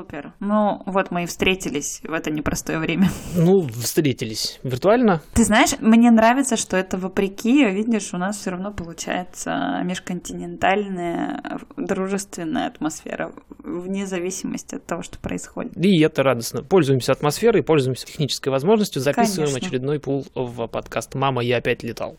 Супер. 0.00 0.32
Ну, 0.40 0.82
вот 0.86 1.10
мы 1.10 1.24
и 1.24 1.26
встретились 1.26 2.00
в 2.02 2.14
это 2.14 2.30
непростое 2.30 2.78
время. 2.78 3.10
Ну, 3.36 3.68
встретились 3.68 4.58
виртуально. 4.62 5.20
Ты 5.34 5.44
знаешь, 5.44 5.78
мне 5.78 6.10
нравится, 6.10 6.56
что 6.56 6.78
это 6.78 6.96
вопреки, 6.96 7.66
видишь, 7.66 8.14
у 8.14 8.16
нас 8.16 8.38
все 8.38 8.50
равно 8.50 8.72
получается 8.72 9.82
межконтинентальная 9.84 11.42
дружественная 11.76 12.68
атмосфера, 12.68 13.34
вне 13.62 14.06
зависимости 14.06 14.76
от 14.76 14.86
того, 14.86 15.02
что 15.02 15.18
происходит. 15.18 15.76
И 15.76 16.00
это 16.00 16.22
радостно. 16.22 16.62
Пользуемся 16.62 17.12
атмосферой, 17.12 17.62
пользуемся 17.62 18.06
технической 18.06 18.50
возможностью, 18.50 19.02
записываем 19.02 19.50
Конечно. 19.50 19.68
очередной 19.68 20.00
пул 20.00 20.26
в 20.34 20.66
подкаст 20.66 21.14
«Мама, 21.14 21.42
я 21.42 21.58
опять 21.58 21.82
летал». 21.82 22.16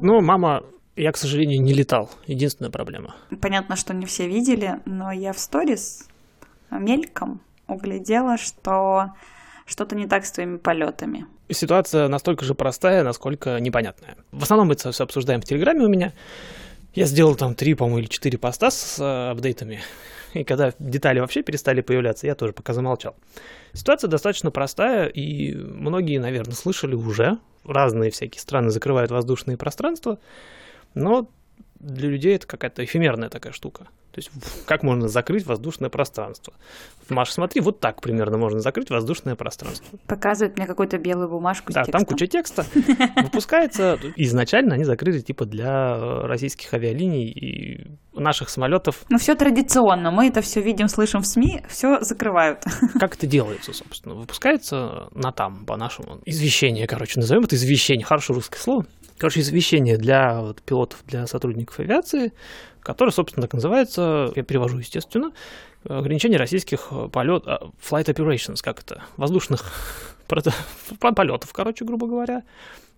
Но 0.00 0.20
мама, 0.20 0.62
я, 0.96 1.12
к 1.12 1.16
сожалению, 1.16 1.60
не 1.62 1.72
летал. 1.72 2.10
Единственная 2.26 2.70
проблема. 2.70 3.14
Понятно, 3.40 3.76
что 3.76 3.94
не 3.94 4.06
все 4.06 4.28
видели, 4.28 4.80
но 4.84 5.12
я 5.12 5.32
в 5.32 5.38
сторис 5.38 6.08
мельком 6.70 7.40
углядела, 7.66 8.36
что 8.36 9.12
что-то 9.66 9.96
не 9.96 10.06
так 10.06 10.26
с 10.26 10.32
твоими 10.32 10.56
полетами. 10.58 11.26
Ситуация 11.50 12.08
настолько 12.08 12.44
же 12.44 12.54
простая, 12.54 13.04
насколько 13.04 13.58
непонятная. 13.58 14.16
В 14.32 14.42
основном 14.42 14.68
мы 14.68 14.74
это 14.74 14.92
все 14.92 15.04
обсуждаем 15.04 15.40
в 15.40 15.44
Телеграме 15.44 15.84
у 15.84 15.88
меня. 15.88 16.12
Я 16.94 17.06
сделал 17.06 17.36
там 17.36 17.54
три, 17.54 17.74
по-моему, 17.74 18.00
или 18.00 18.06
четыре 18.06 18.38
поста 18.38 18.70
с 18.70 18.98
э, 18.98 19.30
апдейтами. 19.30 19.80
И 20.34 20.44
когда 20.44 20.72
детали 20.78 21.20
вообще 21.20 21.42
перестали 21.42 21.80
появляться, 21.80 22.26
я 22.26 22.34
тоже 22.34 22.52
пока 22.52 22.72
замолчал. 22.72 23.16
Ситуация 23.72 24.08
достаточно 24.08 24.50
простая, 24.50 25.06
и 25.06 25.54
многие, 25.54 26.18
наверное, 26.18 26.54
слышали 26.54 26.94
уже. 26.94 27.38
Разные 27.64 28.10
всякие 28.10 28.40
страны 28.40 28.70
закрывают 28.70 29.10
воздушные 29.10 29.56
пространства, 29.56 30.18
но 30.94 31.28
для 31.80 32.08
людей 32.08 32.36
это 32.36 32.46
какая-то 32.46 32.84
эфемерная 32.84 33.28
такая 33.28 33.52
штука. 33.52 33.88
То 34.12 34.18
есть 34.18 34.30
как 34.66 34.82
можно 34.82 35.08
закрыть 35.08 35.46
воздушное 35.46 35.88
пространство? 35.88 36.52
Маша, 37.08 37.32
смотри, 37.32 37.62
вот 37.62 37.80
так 37.80 38.02
примерно 38.02 38.36
можно 38.36 38.60
закрыть 38.60 38.90
воздушное 38.90 39.36
пространство. 39.36 39.98
Показывает 40.06 40.58
мне 40.58 40.66
какую-то 40.66 40.98
белую 40.98 41.30
бумажку 41.30 41.72
Да, 41.72 41.84
там 41.84 42.04
куча 42.04 42.26
текста. 42.26 42.66
Выпускается. 43.16 43.98
Изначально 44.16 44.74
они 44.74 44.84
закрыли 44.84 45.20
типа 45.20 45.46
для 45.46 45.96
э, 45.96 46.26
российских 46.26 46.72
авиалиний 46.74 47.30
и 47.30 47.98
наших 48.12 48.50
самолетов. 48.50 49.04
Ну, 49.08 49.18
все 49.18 49.34
традиционно. 49.34 50.10
Мы 50.10 50.28
это 50.28 50.42
все 50.42 50.60
видим, 50.60 50.88
слышим 50.88 51.22
в 51.22 51.26
СМИ, 51.26 51.62
все 51.68 52.00
закрывают. 52.00 52.62
Как 53.00 53.14
это 53.14 53.26
делается, 53.26 53.72
собственно? 53.72 54.14
Выпускается 54.14 55.08
на 55.14 55.32
там, 55.32 55.64
по-нашему. 55.64 56.20
Извещение, 56.26 56.86
короче, 56.86 57.18
назовем 57.18 57.44
это 57.44 57.56
извещение. 57.56 58.04
Хорошее 58.04 58.36
русское 58.36 58.58
слово. 58.58 58.84
Короче, 59.18 59.40
извещение 59.40 59.96
для 59.96 60.40
вот, 60.40 60.62
пилотов, 60.62 61.04
для 61.06 61.26
сотрудников 61.26 61.78
авиации, 61.78 62.32
которое, 62.80 63.12
собственно, 63.12 63.42
так 63.42 63.54
называется, 63.54 64.32
я 64.34 64.42
перевожу, 64.42 64.78
естественно, 64.78 65.32
ограничение 65.84 66.38
российских 66.38 66.92
полет, 67.12 67.44
а, 67.46 67.70
flight 67.80 68.06
operations, 68.06 68.58
как 68.62 68.80
это, 68.80 69.02
воздушных 69.16 69.72
полетов, 70.28 71.52
короче, 71.52 71.84
грубо 71.84 72.06
говоря, 72.06 72.42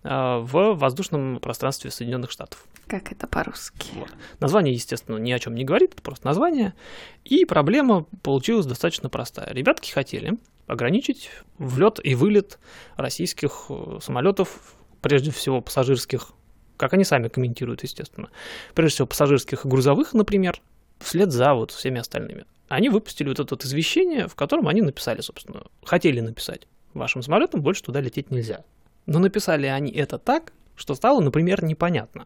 а, 0.03 0.39
в 0.39 0.73
воздушном 0.75 1.39
пространстве 1.39 1.89
Соединенных 1.89 2.31
Штатов. 2.31 2.63
Как 2.87 3.11
это 3.11 3.25
по-русски? 3.25 3.89
Вот. 3.95 4.09
Название, 4.39 4.73
естественно, 4.73 5.17
ни 5.17 5.31
о 5.31 5.39
чем 5.39 5.55
не 5.55 5.63
говорит, 5.63 5.93
это 5.93 6.03
просто 6.03 6.27
название. 6.27 6.75
И 7.23 7.45
проблема 7.45 8.05
получилась 8.21 8.67
достаточно 8.67 9.09
простая. 9.09 9.51
Ребятки 9.51 9.91
хотели 9.91 10.37
ограничить 10.67 11.31
влет 11.57 11.99
и 12.03 12.13
вылет 12.13 12.59
российских 12.97 13.65
э, 13.69 13.99
самолетов, 14.01 14.75
прежде 15.05 15.29
всего 15.29 15.61
пассажирских, 15.61 16.31
как 16.77 16.93
они 16.93 17.03
сами 17.03 17.27
комментируют, 17.27 17.83
естественно. 17.83 18.31
Прежде 18.73 18.95
всего 18.95 19.07
пассажирских 19.07 19.63
и 19.63 19.67
грузовых, 19.67 20.15
например, 20.15 20.59
вслед 20.97 21.31
за 21.31 21.53
вот 21.53 21.69
всеми 21.69 21.99
остальными. 21.99 22.45
Они 22.69 22.89
выпустили 22.89 23.27
вот 23.27 23.39
это 23.39 23.53
вот 23.53 23.63
извещение, 23.63 24.27
в 24.27 24.33
котором 24.33 24.67
они 24.67 24.81
написали, 24.81 25.21
собственно, 25.21 25.65
хотели 25.83 26.21
написать, 26.21 26.67
вашим 26.95 27.21
самолетам 27.21 27.61
больше 27.61 27.83
туда 27.83 28.01
лететь 28.01 28.31
нельзя. 28.31 28.63
Но 29.05 29.19
написали 29.19 29.67
они 29.67 29.91
это 29.91 30.17
так, 30.17 30.53
что 30.75 30.95
стало, 30.95 31.21
например, 31.21 31.63
непонятно. 31.63 32.25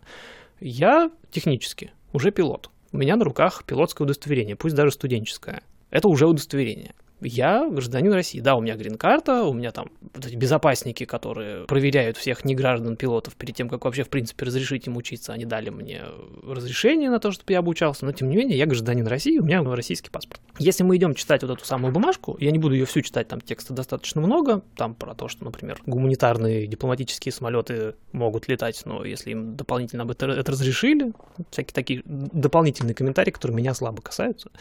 Я 0.62 1.12
технически 1.32 1.92
уже 2.14 2.32
пилот. 2.32 2.70
У 2.94 2.98
меня 2.98 3.18
на 3.18 3.26
руках 3.26 3.66
пилотское 3.66 4.06
удостоверение, 4.06 4.56
пусть 4.56 4.76
даже 4.76 4.92
студенческое. 4.92 5.64
Это 5.90 6.08
уже 6.08 6.28
удостоверение. 6.28 6.96
Я 7.22 7.68
гражданин 7.70 8.14
России. 8.14 8.40
Да, 8.40 8.56
у 8.56 8.62
меня 8.62 8.76
грин-карта, 8.76 9.44
у 9.44 9.54
меня 9.54 9.72
там 9.72 9.92
вот 10.14 10.26
эти 10.26 10.36
безопасники, 10.36 11.06
которые 11.06 11.66
проверяют 11.66 12.18
всех 12.18 12.46
неграждан 12.46 12.96
пилотов 12.96 13.36
перед 13.36 13.56
тем, 13.56 13.70
как 13.70 13.86
вообще, 13.86 14.04
в 14.04 14.10
принципе, 14.10 14.46
разрешить 14.46 14.88
им 14.88 14.96
учиться. 14.98 15.34
Они 15.34 15.46
дали 15.46 15.70
мне 15.70 16.02
разрешение 16.44 17.10
на 17.10 17.20
то, 17.20 17.32
чтобы 17.32 17.52
я 17.52 17.60
обучался, 17.60 18.06
но, 18.06 18.12
тем 18.12 18.30
не 18.30 18.38
менее, 18.38 18.58
я 18.58 18.66
гражданин 18.66 19.06
России, 19.08 19.38
у 19.38 19.44
меня 19.44 19.64
российский 19.64 20.10
паспорт. 20.10 20.42
Если 20.58 20.84
мы 20.84 20.96
идем 20.98 21.14
читать 21.14 21.42
вот 21.44 21.52
эту 21.52 21.66
самую 21.66 21.94
бумажку, 21.94 22.38
я 22.40 22.52
не 22.52 22.60
буду 22.60 22.76
ее 22.76 22.86
всю 22.86 23.02
читать, 23.02 23.28
там 23.28 23.42
текста 23.42 23.74
достаточно 23.74 24.22
много, 24.22 24.62
там 24.76 24.96
про 24.96 25.14
то, 25.14 25.28
что, 25.28 25.44
например, 25.44 25.82
гуманитарные 25.86 26.68
дипломатические 26.68 27.34
самолеты 27.34 27.96
могут 28.12 28.48
летать, 28.48 28.82
но 28.86 29.04
если 29.04 29.32
им 29.32 29.56
дополнительно 29.56 30.04
об 30.04 30.12
это, 30.12 30.28
это 30.28 30.52
разрешили, 30.52 31.14
всякие 31.52 31.74
такие 31.74 32.02
дополнительные 32.06 32.96
комментарии, 32.96 33.32
которые 33.32 33.58
меня 33.58 33.74
слабо 33.74 34.02
касаются, 34.02 34.52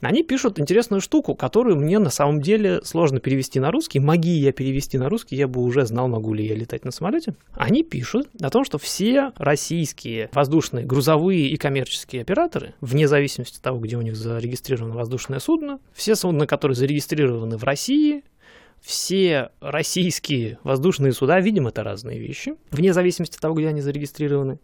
они 0.00 0.22
пишут 0.22 0.60
интересную 0.60 1.00
штуку, 1.00 1.34
которую 1.34 1.76
мне 1.76 1.95
на 1.98 2.10
самом 2.10 2.40
деле 2.40 2.80
сложно 2.84 3.20
перевести 3.20 3.60
на 3.60 3.70
русский. 3.70 4.00
Моги 4.00 4.30
я 4.30 4.52
перевести 4.52 4.98
на 4.98 5.08
русский, 5.08 5.36
я 5.36 5.48
бы 5.48 5.60
уже 5.60 5.86
знал, 5.86 6.08
могу 6.08 6.34
ли 6.34 6.46
я 6.46 6.54
летать 6.54 6.84
на 6.84 6.90
самолете. 6.90 7.34
Они 7.52 7.82
пишут 7.82 8.28
о 8.40 8.50
том, 8.50 8.64
что 8.64 8.78
все 8.78 9.32
российские 9.36 10.28
воздушные, 10.32 10.84
грузовые 10.84 11.48
и 11.48 11.56
коммерческие 11.56 12.22
операторы, 12.22 12.74
вне 12.80 13.08
зависимости 13.08 13.56
от 13.56 13.62
того, 13.62 13.78
где 13.78 13.96
у 13.96 14.02
них 14.02 14.16
зарегистрировано 14.16 14.94
воздушное 14.94 15.38
судно, 15.38 15.80
все 15.92 16.14
судна, 16.14 16.46
которые 16.46 16.76
зарегистрированы 16.76 17.56
в 17.56 17.64
России, 17.64 18.24
все 18.80 19.50
российские 19.60 20.58
воздушные 20.62 21.12
суда, 21.12 21.40
видимо, 21.40 21.70
это 21.70 21.82
разные 21.82 22.18
вещи, 22.18 22.54
вне 22.70 22.92
зависимости 22.92 23.36
от 23.36 23.40
того, 23.40 23.54
где 23.54 23.68
они 23.68 23.80
зарегистрированы, 23.80 24.60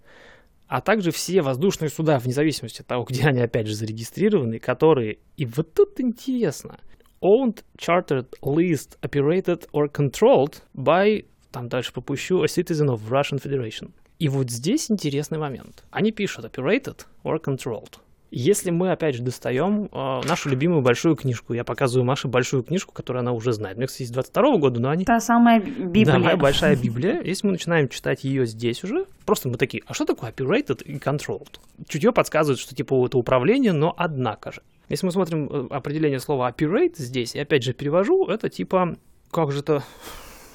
а 0.69 0.81
также 0.81 1.11
все 1.11 1.43
воздушные 1.43 1.91
суда, 1.91 2.19
вне 2.19 2.33
зависимости 2.33 2.81
от 2.81 2.87
того, 2.87 3.05
где 3.05 3.25
они 3.25 3.41
опять 3.41 3.67
же 3.67 3.75
зарегистрированы, 3.75 4.59
которые, 4.59 5.19
и 5.37 5.45
вот 5.45 5.75
тут 5.75 6.01
интересно, 6.01 6.79
owned, 7.23 7.63
chartered, 7.79 8.27
leased, 8.43 8.99
operated 9.03 9.67
or 9.73 9.89
controlled 9.89 10.63
by, 10.75 11.25
там 11.51 11.69
дальше 11.69 11.93
попущу, 11.93 12.43
a 12.43 12.47
citizen 12.47 12.89
of 12.89 13.09
Russian 13.09 13.41
Federation. 13.43 13.93
И 14.19 14.29
вот 14.29 14.51
здесь 14.51 14.91
интересный 14.91 15.39
момент. 15.39 15.85
Они 15.91 16.13
пишут 16.13 16.45
operated 16.45 17.07
or 17.25 17.41
controlled. 17.43 17.95
Если 18.35 18.71
мы, 18.71 18.93
опять 18.93 19.17
же, 19.17 19.23
достаем 19.23 19.91
э, 19.93 20.27
нашу 20.27 20.49
любимую 20.49 20.81
большую 20.81 21.17
книжку, 21.17 21.53
я 21.53 21.65
показываю 21.65 22.07
Маше 22.07 22.29
большую 22.29 22.63
книжку, 22.63 22.95
которую 22.95 23.21
она 23.21 23.33
уже 23.33 23.53
знает. 23.53 23.77
Мне, 23.77 23.87
кстати, 23.87 24.05
с 24.09 24.11
22 24.11 24.57
года, 24.57 24.81
но 24.81 24.89
они 24.89 25.05
Та 25.05 25.21
самая 25.21 25.61
Библия. 25.61 26.07
да, 26.07 26.19
моя 26.19 26.37
большая 26.39 26.75
Библия. 26.77 27.21
Если 27.23 27.47
мы 27.47 27.53
начинаем 27.53 27.89
читать 27.91 28.25
ее 28.25 28.47
здесь 28.47 28.85
уже, 28.85 29.05
просто 29.27 29.51
мы 29.51 29.57
такие, 29.59 29.83
а 29.87 29.93
что 29.93 30.07
такое 30.07 30.31
operated 30.31 30.83
и 30.83 30.97
controlled? 30.97 31.59
Чутье 31.87 32.11
подсказывает, 32.13 32.59
что 32.59 32.75
типа 32.75 33.05
это 33.05 33.19
управление, 33.19 33.73
но 33.75 33.93
однако 33.95 34.51
же. 34.53 34.63
Если 34.89 35.07
мы 35.07 35.13
смотрим 35.13 35.47
э, 35.47 35.67
определение 35.71 36.19
слова 36.19 36.51
operate 36.51 36.95
здесь, 36.97 37.35
и 37.35 37.41
опять 37.41 37.63
же 37.63 37.73
перевожу, 37.73 38.27
это 38.27 38.49
типа, 38.49 38.97
как 39.31 39.53
же 39.53 39.61
это 39.61 39.83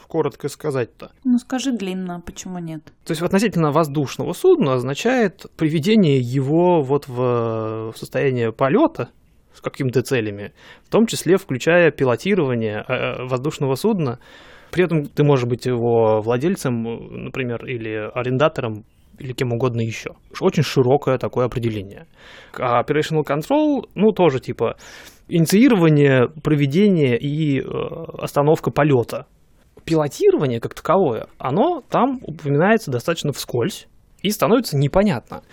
коротко 0.08 0.48
сказать-то? 0.48 1.12
Ну 1.24 1.38
скажи 1.38 1.72
длинно, 1.72 2.22
почему 2.22 2.60
нет? 2.60 2.84
То 3.06 3.12
есть 3.12 3.22
относительно 3.22 3.72
воздушного 3.72 4.34
судна 4.34 4.74
означает 4.74 5.46
приведение 5.58 6.20
его 6.20 6.82
вот 6.82 7.08
в 7.08 7.94
состояние 7.96 8.52
полета 8.52 9.10
с 9.54 9.62
какими-то 9.62 10.02
целями, 10.02 10.54
в 10.84 10.90
том 10.90 11.08
числе 11.08 11.38
включая 11.38 11.92
пилотирование 11.92 12.86
э, 12.88 13.26
воздушного 13.26 13.76
судна. 13.76 14.20
При 14.72 14.84
этом 14.84 15.06
ты 15.06 15.24
можешь 15.24 15.46
быть 15.46 15.66
его 15.66 16.22
владельцем, 16.22 16.84
например, 17.26 17.66
или 17.66 18.10
арендатором, 18.14 18.86
или 19.20 19.34
кем 19.34 19.54
угодно 19.54 19.82
еще. 19.82 20.12
Очень 20.40 20.64
широкое 20.64 21.18
такое 21.18 21.46
определение. 21.46 22.08
А 22.54 22.82
operational 22.82 23.24
control, 23.26 23.90
ну, 23.96 24.12
тоже 24.12 24.40
типа 24.40 24.78
инициирование, 25.28 26.30
проведение 26.44 27.18
и 27.18 27.60
э, 27.60 27.64
остановка 28.20 28.72
полета. 28.72 29.26
Пилотирование 29.86 30.60
как 30.60 30.74
таковое, 30.74 31.28
оно 31.38 31.82
там 31.90 32.20
упоминается 32.22 32.92
достаточно 32.92 33.32
вскользь 33.32 33.88
и 34.22 34.30
становится 34.30 34.78
непонятно. 34.78 35.44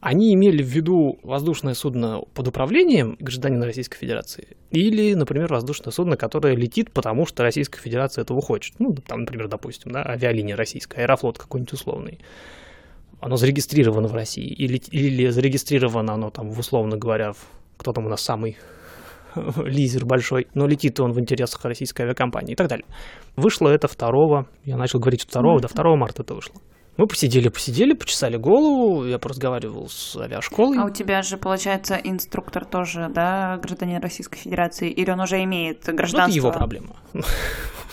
Они 0.00 0.34
имели 0.34 0.62
в 0.62 0.66
виду 0.66 1.18
воздушное 1.22 1.72
судно 1.72 2.20
под 2.34 2.48
управлением 2.48 3.16
гражданина 3.20 3.64
Российской 3.64 3.96
Федерации 3.96 4.48
или, 4.70 5.14
например, 5.14 5.50
воздушное 5.50 5.92
судно, 5.92 6.18
которое 6.18 6.54
летит, 6.54 6.92
потому 6.92 7.24
что 7.24 7.42
Российская 7.42 7.80
Федерация 7.80 8.20
этого 8.20 8.42
хочет. 8.42 8.74
Ну, 8.78 8.92
там, 8.94 9.20
например, 9.20 9.48
допустим, 9.48 9.92
да, 9.92 10.02
авиалиния 10.02 10.56
российская, 10.56 11.02
аэрофлот 11.02 11.38
какой-нибудь 11.38 11.72
условный. 11.72 12.18
Оно 13.20 13.36
зарегистрировано 13.36 14.08
в 14.08 14.14
России 14.14 14.46
или, 14.46 14.80
или 14.90 15.28
зарегистрировано 15.28 16.14
оно 16.14 16.30
там, 16.30 16.48
условно 16.48 16.96
говоря, 16.96 17.32
в, 17.32 17.38
кто 17.76 17.92
там 17.92 18.06
у 18.06 18.08
нас 18.08 18.22
самый 18.22 18.56
лизер 19.56 20.04
большой, 20.04 20.46
но 20.54 20.66
летит 20.66 21.00
он 21.00 21.12
в 21.12 21.20
интересах 21.20 21.64
российской 21.64 22.02
авиакомпании 22.02 22.52
и 22.52 22.56
так 22.56 22.68
далее. 22.68 22.86
Вышло 23.36 23.68
это 23.68 23.88
2, 23.88 24.46
я 24.64 24.76
начал 24.76 24.98
говорить 24.98 25.26
2, 25.30 25.58
до 25.60 25.68
2 25.68 25.96
марта 25.96 26.22
это 26.22 26.34
вышло. 26.34 26.56
Мы 26.96 27.06
посидели, 27.08 27.48
посидели, 27.48 27.92
почесали 27.92 28.36
голову, 28.36 29.04
я 29.04 29.18
поразговаривал 29.18 29.88
с 29.88 30.16
авиашколой. 30.16 30.78
А 30.78 30.84
у 30.84 30.90
тебя 30.90 31.22
же, 31.22 31.36
получается, 31.36 31.96
инструктор 31.96 32.64
тоже, 32.64 33.10
да, 33.12 33.58
гражданин 33.62 34.00
Российской 34.00 34.38
Федерации, 34.38 34.90
или 34.90 35.10
он 35.10 35.20
уже 35.20 35.42
имеет 35.42 35.84
гражданство? 35.84 36.18
Ну, 36.18 36.28
это 36.28 36.36
его 36.36 36.52
проблема. 36.52 36.96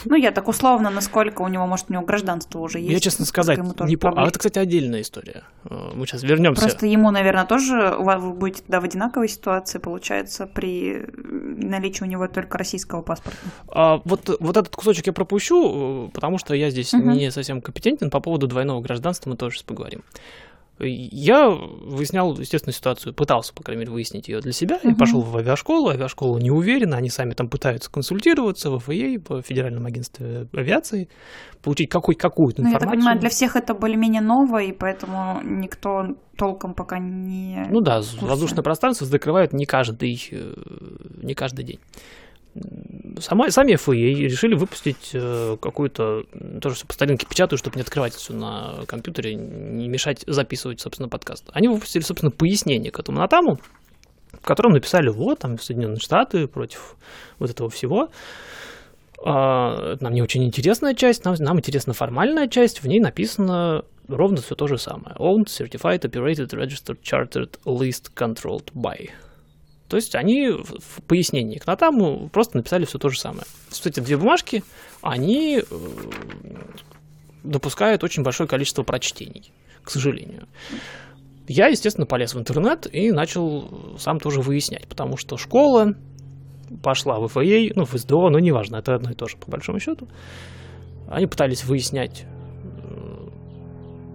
Ну, 0.05 0.15
я 0.15 0.31
так 0.31 0.47
условно, 0.47 0.89
насколько 0.89 1.41
у 1.41 1.47
него, 1.47 1.67
может, 1.67 1.87
у 1.89 1.93
него 1.93 2.03
гражданство 2.03 2.59
уже 2.59 2.79
есть. 2.79 2.91
Я, 2.91 2.99
честно 2.99 3.25
сказать, 3.25 3.59
не 3.81 3.97
помню. 3.97 4.23
А 4.23 4.27
это, 4.27 4.39
кстати, 4.39 4.57
отдельная 4.57 5.01
история. 5.01 5.43
Э, 5.69 5.91
мы 5.93 6.07
сейчас 6.07 6.23
вернемся. 6.23 6.61
Просто 6.61 6.87
ему, 6.87 7.11
наверное, 7.11 7.45
тоже 7.45 7.95
вы 7.99 8.33
будете 8.33 8.63
тогда 8.63 8.81
в 8.81 8.83
одинаковой 8.83 9.29
ситуации, 9.29 9.77
получается, 9.77 10.47
при 10.47 11.05
наличии 11.15 12.03
у 12.03 12.07
него 12.07 12.27
только 12.27 12.57
российского 12.57 13.01
паспорта. 13.01 13.37
А, 13.67 14.01
вот, 14.05 14.37
вот 14.39 14.57
этот 14.57 14.75
кусочек 14.75 15.07
я 15.07 15.13
пропущу, 15.13 16.07
э, 16.07 16.09
потому 16.11 16.37
что 16.37 16.55
я 16.55 16.69
здесь 16.69 16.93
угу. 16.93 17.11
не 17.11 17.31
совсем 17.31 17.61
компетентен. 17.61 18.09
По 18.09 18.19
поводу 18.19 18.47
двойного 18.47 18.81
гражданства 18.81 18.90
мы 19.29 19.35
тоже 19.35 19.57
поговорим. 19.65 20.01
Я 20.83 21.49
выяснял, 21.49 22.35
естественно, 22.37 22.73
ситуацию, 22.73 23.13
пытался, 23.13 23.53
по 23.53 23.61
крайней 23.61 23.81
мере, 23.81 23.91
выяснить 23.91 24.27
ее 24.27 24.39
для 24.39 24.51
себя. 24.51 24.79
Я 24.83 24.95
пошел 24.95 25.21
в 25.21 25.37
авиашколу, 25.37 25.89
авиашкола 25.89 26.39
не 26.39 26.49
уверена, 26.49 26.97
они 26.97 27.09
сами 27.09 27.33
там 27.33 27.49
пытаются 27.49 27.91
консультироваться 27.91 28.71
в 28.71 28.79
ФАЕ, 28.79 29.19
по 29.19 29.41
Федеральному 29.41 29.85
агентству 29.85 30.25
авиации, 30.53 31.07
получить 31.61 31.89
какой, 31.89 32.15
какую-то 32.15 32.63
информацию. 32.63 32.79
Ну, 32.79 32.85
я 32.85 32.89
так 32.89 32.99
понимаю, 32.99 33.19
для 33.19 33.29
всех 33.29 33.55
это 33.55 33.75
более-менее 33.75 34.21
ново, 34.21 34.63
и 34.63 34.71
поэтому 34.71 35.41
никто 35.43 36.15
толком 36.35 36.73
пока 36.73 36.97
не... 36.97 37.63
Ну 37.69 37.81
да, 37.81 38.01
воздушное 38.19 38.63
пространство 38.63 39.05
закрывают 39.05 39.53
не 39.53 39.65
каждый, 39.65 40.19
э, 40.31 40.53
не 41.21 41.35
каждый 41.35 41.63
день 41.63 41.79
сама, 43.19 43.49
сами 43.49 43.73
FAA 43.73 44.27
решили 44.27 44.55
выпустить 44.55 45.11
э, 45.13 45.57
какую-то, 45.61 46.23
тоже 46.61 46.75
все 46.75 46.85
по 46.85 46.93
старинке 46.93 47.25
печатаю, 47.27 47.57
чтобы 47.57 47.77
не 47.77 47.81
открывать 47.81 48.13
все 48.13 48.33
на 48.33 48.85
компьютере, 48.87 49.35
не 49.35 49.87
мешать 49.87 50.23
записывать, 50.27 50.81
собственно, 50.81 51.09
подкаст. 51.09 51.49
Они 51.53 51.67
выпустили, 51.67 52.03
собственно, 52.03 52.31
пояснение 52.31 52.91
к 52.91 52.99
этому 52.99 53.19
натаму, 53.19 53.59
в 54.33 54.45
котором 54.45 54.73
написали, 54.73 55.09
вот, 55.09 55.39
там, 55.39 55.59
Соединенные 55.59 55.99
Штаты 55.99 56.47
против 56.47 56.95
вот 57.39 57.49
этого 57.49 57.69
всего. 57.69 58.09
А, 59.23 59.95
нам 59.99 60.13
не 60.13 60.21
очень 60.21 60.43
интересная 60.43 60.95
часть, 60.95 61.25
нам, 61.25 61.35
нам 61.37 61.59
интересна 61.59 61.93
формальная 61.93 62.47
часть, 62.47 62.81
в 62.81 62.87
ней 62.87 62.99
написано 62.99 63.83
ровно 64.07 64.37
все 64.37 64.55
то 64.55 64.67
же 64.67 64.77
самое. 64.77 65.15
Owned, 65.17 65.45
Certified, 65.45 66.01
Operated, 66.01 66.49
Registered, 66.49 66.99
Chartered, 67.01 67.59
Leased, 67.65 68.13
Controlled 68.15 68.71
by. 68.73 69.09
То 69.91 69.97
есть 69.97 70.15
они 70.15 70.47
в 70.47 71.03
пояснении 71.05 71.57
к 71.57 71.67
нотаму 71.67 72.29
просто 72.29 72.55
написали 72.55 72.85
все 72.85 72.97
то 72.97 73.09
же 73.09 73.19
самое. 73.19 73.43
Кстати, 73.69 73.99
две 73.99 74.15
бумажки, 74.15 74.63
они 75.01 75.59
э, 75.59 75.63
допускают 77.43 78.01
очень 78.01 78.23
большое 78.23 78.47
количество 78.47 78.83
прочтений, 78.83 79.51
к 79.83 79.89
сожалению. 79.89 80.47
Я, 81.45 81.67
естественно, 81.67 82.07
полез 82.07 82.33
в 82.33 82.39
интернет 82.39 82.87
и 82.89 83.11
начал 83.11 83.97
сам 83.99 84.21
тоже 84.21 84.39
выяснять, 84.39 84.87
потому 84.87 85.17
что 85.17 85.35
школа 85.35 85.93
пошла 86.81 87.19
в 87.19 87.27
ФАЕ, 87.27 87.73
ну, 87.75 87.83
в 87.83 87.91
СДО, 87.91 88.29
но 88.29 88.39
неважно, 88.39 88.77
это 88.77 88.95
одно 88.95 89.11
и 89.11 89.13
то 89.13 89.27
же, 89.27 89.35
по 89.35 89.51
большому 89.51 89.81
счету. 89.81 90.07
Они 91.09 91.27
пытались 91.27 91.65
выяснять 91.65 92.23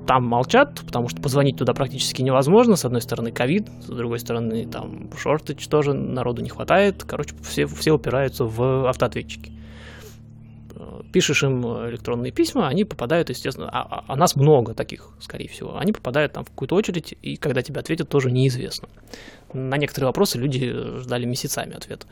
там 0.07 0.25
молчат, 0.25 0.81
потому 0.85 1.09
что 1.09 1.21
позвонить 1.21 1.57
туда 1.57 1.73
практически 1.75 2.23
невозможно. 2.23 2.77
С 2.77 2.85
одной 2.85 3.01
стороны 3.01 3.33
ковид, 3.33 3.69
с 3.81 3.87
другой 3.87 4.19
стороны 4.19 4.67
там 4.67 5.11
шортыч 5.17 5.67
тоже, 5.69 5.93
народу 5.93 6.43
не 6.43 6.49
хватает. 6.49 7.05
Короче, 7.05 7.35
все, 7.43 7.67
все 7.67 7.93
упираются 7.93 8.45
в 8.45 8.89
автоответчики. 8.89 9.53
Пишешь 11.13 11.43
им 11.43 11.63
электронные 11.89 12.33
письма, 12.33 12.69
они 12.69 12.85
попадают, 12.85 13.31
естественно, 13.31 13.71
а, 13.71 13.83
а, 13.83 14.05
а 14.09 14.17
нас 14.17 14.37
много 14.37 14.75
таких, 14.75 15.09
скорее 15.21 15.49
всего. 15.49 15.79
Они 15.79 15.93
попадают 15.93 16.33
там 16.33 16.45
в 16.45 16.51
какую-то 16.51 16.75
очередь, 16.75 17.15
и 17.23 17.37
когда 17.37 17.63
тебе 17.63 17.81
ответят, 17.81 18.09
тоже 18.09 18.31
неизвестно. 18.31 18.89
На 19.55 19.79
некоторые 19.79 20.09
вопросы 20.09 20.39
люди 20.39 20.71
ждали 21.01 21.25
месяцами 21.25 21.75
ответ. 21.75 22.07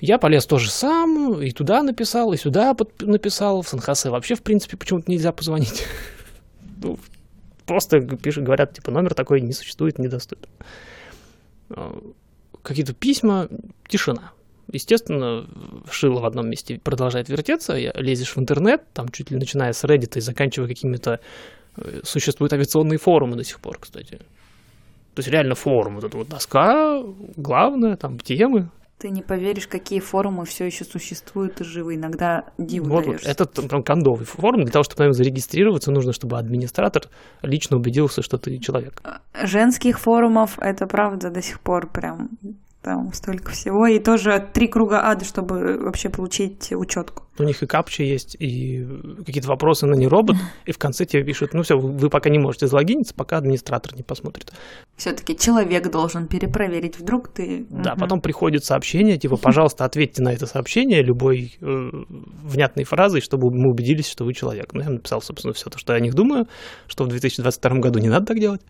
Я 0.00 0.18
полез 0.18 0.46
тоже 0.46 0.70
сам, 0.70 1.40
и 1.40 1.50
туда 1.50 1.82
написал, 1.82 2.32
и 2.32 2.36
сюда 2.36 2.74
написал. 3.00 3.62
В 3.62 3.68
Сан-Хосе 3.68 4.10
вообще, 4.10 4.34
в 4.34 4.42
принципе, 4.42 4.76
почему-то 4.76 5.10
нельзя 5.10 5.32
позвонить 5.32 5.84
ну, 6.76 6.98
просто 7.66 8.00
пишут, 8.00 8.44
говорят, 8.44 8.74
типа, 8.74 8.90
номер 8.90 9.14
такой 9.14 9.40
не 9.40 9.52
существует, 9.52 9.98
недоступен. 9.98 10.48
А, 11.70 11.98
какие-то 12.62 12.94
письма, 12.94 13.48
тишина. 13.88 14.32
Естественно, 14.72 15.46
шило 15.90 16.20
в 16.20 16.24
одном 16.24 16.48
месте 16.48 16.80
продолжает 16.82 17.28
вертеться, 17.28 17.74
лезешь 17.76 18.34
в 18.34 18.38
интернет, 18.38 18.82
там 18.92 19.08
чуть 19.10 19.30
ли 19.30 19.36
начиная 19.36 19.72
с 19.72 19.84
Reddit 19.84 20.16
и 20.16 20.20
заканчивая 20.20 20.68
какими-то... 20.68 21.20
Э, 21.76 22.00
существуют 22.02 22.52
авиационные 22.52 22.98
форумы 22.98 23.36
до 23.36 23.44
сих 23.44 23.60
пор, 23.60 23.78
кстати. 23.78 24.18
То 25.14 25.20
есть 25.20 25.28
реально 25.28 25.54
форум, 25.54 25.94
вот 25.94 26.04
эта 26.04 26.16
вот 26.16 26.28
доска, 26.28 27.02
главное, 27.36 27.96
там 27.96 28.18
темы, 28.18 28.70
ты 28.98 29.10
не 29.10 29.22
поверишь, 29.22 29.66
какие 29.66 30.00
форумы 30.00 30.46
все 30.46 30.64
еще 30.64 30.84
существуют 30.84 31.60
и 31.60 31.64
живы. 31.64 31.96
Иногда 31.96 32.44
диву 32.56 32.88
вот, 32.88 33.06
вот 33.06 33.22
этот 33.24 33.52
там 33.52 33.82
кондовый 33.82 34.24
форум. 34.24 34.62
Для 34.62 34.72
того, 34.72 34.84
чтобы 34.84 35.00
наверное, 35.00 35.16
зарегистрироваться, 35.16 35.90
нужно, 35.90 36.12
чтобы 36.12 36.38
администратор 36.38 37.08
лично 37.42 37.76
убедился, 37.76 38.22
что 38.22 38.38
ты 38.38 38.58
человек. 38.58 39.02
Женских 39.42 39.98
форумов 39.98 40.58
это 40.58 40.86
правда 40.86 41.30
до 41.30 41.42
сих 41.42 41.60
пор 41.60 41.88
прям 41.88 42.30
там 42.82 43.12
столько 43.12 43.50
всего, 43.50 43.86
и 43.86 43.98
тоже 43.98 44.48
три 44.52 44.68
круга 44.68 45.00
ада, 45.04 45.24
чтобы 45.24 45.76
вообще 45.78 46.08
получить 46.08 46.72
учетку. 46.72 47.24
У 47.38 47.42
них 47.42 47.62
и 47.62 47.66
капча 47.66 48.04
есть, 48.04 48.36
и 48.38 48.86
какие-то 49.26 49.48
вопросы 49.48 49.86
на 49.86 49.94
не 49.96 50.06
робот, 50.06 50.36
и 50.66 50.72
в 50.72 50.78
конце 50.78 51.04
тебе 51.04 51.24
пишут, 51.24 51.52
ну 51.52 51.62
все, 51.62 51.76
вы 51.76 52.08
пока 52.08 52.30
не 52.30 52.38
можете 52.38 52.68
залогиниться, 52.68 53.12
пока 53.14 53.38
администратор 53.38 53.94
не 53.96 54.02
посмотрит. 54.02 54.52
Все-таки 54.96 55.36
человек 55.36 55.90
должен 55.90 56.28
перепроверить, 56.28 56.98
вдруг 56.98 57.28
ты... 57.28 57.66
Да, 57.70 57.96
потом 57.96 58.20
приходит 58.20 58.64
сообщение, 58.64 59.18
типа, 59.18 59.36
пожалуйста, 59.36 59.84
ответьте 59.84 60.22
на 60.22 60.32
это 60.32 60.46
сообщение 60.46 61.02
любой 61.02 61.56
э, 61.60 61.90
внятной 62.44 62.84
фразой, 62.84 63.20
чтобы 63.20 63.50
мы 63.50 63.70
убедились, 63.70 64.08
что 64.08 64.24
вы 64.24 64.32
человек. 64.32 64.72
Ну, 64.72 64.82
я 64.82 64.90
написал, 64.90 65.20
собственно, 65.20 65.52
все 65.52 65.70
то, 65.70 65.78
что 65.78 65.92
я 65.92 65.98
о 65.98 66.00
них 66.00 66.14
думаю, 66.14 66.46
что 66.86 67.04
в 67.04 67.08
2022 67.08 67.78
году 67.80 67.98
не 67.98 68.08
надо 68.08 68.26
так 68.26 68.38
делать. 68.38 68.62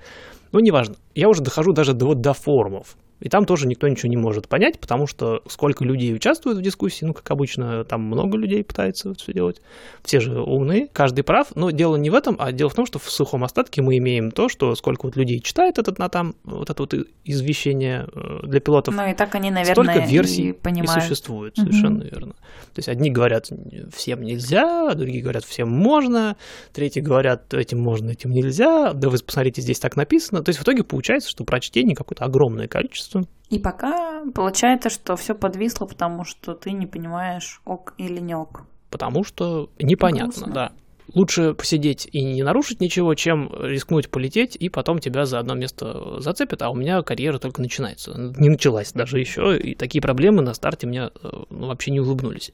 Ну, 0.53 0.61
неважно. 0.61 0.97
Я 1.15 1.29
уже 1.29 1.43
дохожу 1.43 1.73
даже 1.73 1.93
до, 1.93 2.07
вот, 2.07 2.21
до 2.21 2.33
форумов. 2.33 2.97
И 3.21 3.29
там 3.29 3.47
тоже 3.47 3.67
никто 3.67 3.89
ничего 3.89 4.11
не 4.11 4.17
может 4.17 4.47
понять, 4.47 4.79
потому 4.79 5.07
что 5.07 5.43
сколько 5.49 5.85
людей 5.85 6.15
участвует 6.15 6.59
в 6.59 6.63
дискуссии, 6.63 7.05
ну, 7.05 7.15
как 7.15 7.31
обычно, 7.31 7.85
там 7.85 8.03
много 8.03 8.37
людей 8.37 8.63
пытается 8.63 9.15
все 9.15 9.33
делать. 9.33 9.63
Все 10.03 10.21
же 10.21 10.41
умные, 10.41 10.89
каждый 10.93 11.23
прав, 11.23 11.49
но 11.55 11.71
дело 11.71 11.97
не 11.97 12.11
в 12.11 12.15
этом, 12.15 12.37
а 12.39 12.53
дело 12.53 12.69
в 12.69 12.75
том, 12.75 12.85
что 12.85 12.99
в 12.99 13.11
сухом 13.11 13.43
остатке 13.45 13.81
мы 13.81 13.97
имеем 13.97 14.31
то, 14.31 14.49
что 14.49 14.75
сколько 14.75 15.07
вот 15.07 15.17
людей 15.17 15.41
читает 15.41 15.79
этот 15.79 15.99
на 15.99 16.09
там, 16.11 16.35
вот 16.45 16.69
это 16.69 16.83
вот 16.83 16.95
извещение 17.25 18.07
э, 18.15 18.41
для 18.45 18.61
пилотов. 18.61 18.95
Ну 18.95 19.09
и 19.09 19.15
так 19.15 19.35
они, 19.35 19.51
наверное, 19.51 19.75
столько 19.75 20.07
версий 20.07 20.51
и, 20.51 20.53
понимают. 20.53 21.03
и 21.03 21.07
существует, 21.07 21.57
совершенно 21.57 22.01
угу. 22.01 22.09
верно. 22.11 22.33
То 22.75 22.81
есть 22.81 22.89
одни 22.89 23.11
говорят, 23.11 23.49
всем 23.95 24.23
нельзя, 24.23 24.93
другие 24.95 25.23
говорят, 25.23 25.45
всем 25.45 25.71
можно, 25.71 26.37
третьи 26.75 27.01
говорят, 27.01 27.55
этим 27.55 27.81
можно, 27.81 28.11
этим 28.11 28.31
нельзя, 28.31 28.93
да 28.93 29.09
вы 29.09 29.19
посмотрите, 29.19 29.63
здесь 29.63 29.79
так 29.79 29.97
написано. 29.97 30.43
То 30.43 30.51
есть 30.51 30.59
в 30.59 30.63
итоге 30.63 30.85
получается, 30.85 31.31
что 31.31 31.45
прочтений 31.45 31.95
какое-то 31.95 32.25
огромное 32.25 32.69
количество. 32.69 33.06
И 33.51 33.59
пока 33.59 34.25
получается, 34.35 34.91
что 34.91 35.17
все 35.17 35.35
подвисло, 35.35 35.87
потому 35.87 36.25
что 36.25 36.55
ты 36.55 36.73
не 36.73 36.87
понимаешь, 36.87 37.61
ок 37.65 37.95
или 37.99 38.19
не 38.19 38.35
ок. 38.35 38.63
Потому 38.91 39.25
что 39.25 39.71
непонятно, 39.79 40.33
Грустно. 40.33 40.53
да 40.53 40.73
лучше 41.15 41.55
посидеть 41.55 42.09
и 42.13 42.23
не 42.23 42.43
нарушить 42.43 42.81
ничего, 42.81 43.15
чем 43.15 43.51
рискнуть 43.61 44.11
полететь, 44.11 44.57
и 44.57 44.69
потом 44.69 44.99
тебя 44.99 45.27
за 45.27 45.39
одно 45.39 45.55
место 45.55 46.21
зацепят, 46.21 46.63
а 46.63 46.71
у 46.71 46.75
меня 46.75 47.03
карьера 47.03 47.39
только 47.39 47.63
начинается. 47.63 48.33
Не 48.37 48.49
началась 48.49 48.93
даже 48.93 49.19
еще, 49.19 49.59
и 49.59 49.75
такие 49.75 50.03
проблемы 50.03 50.43
на 50.43 50.55
старте 50.55 50.87
мне 50.87 51.11
э, 51.23 51.31
ну, 51.51 51.67
вообще 51.67 51.91
не 51.91 52.01
улыбнулись. 52.01 52.53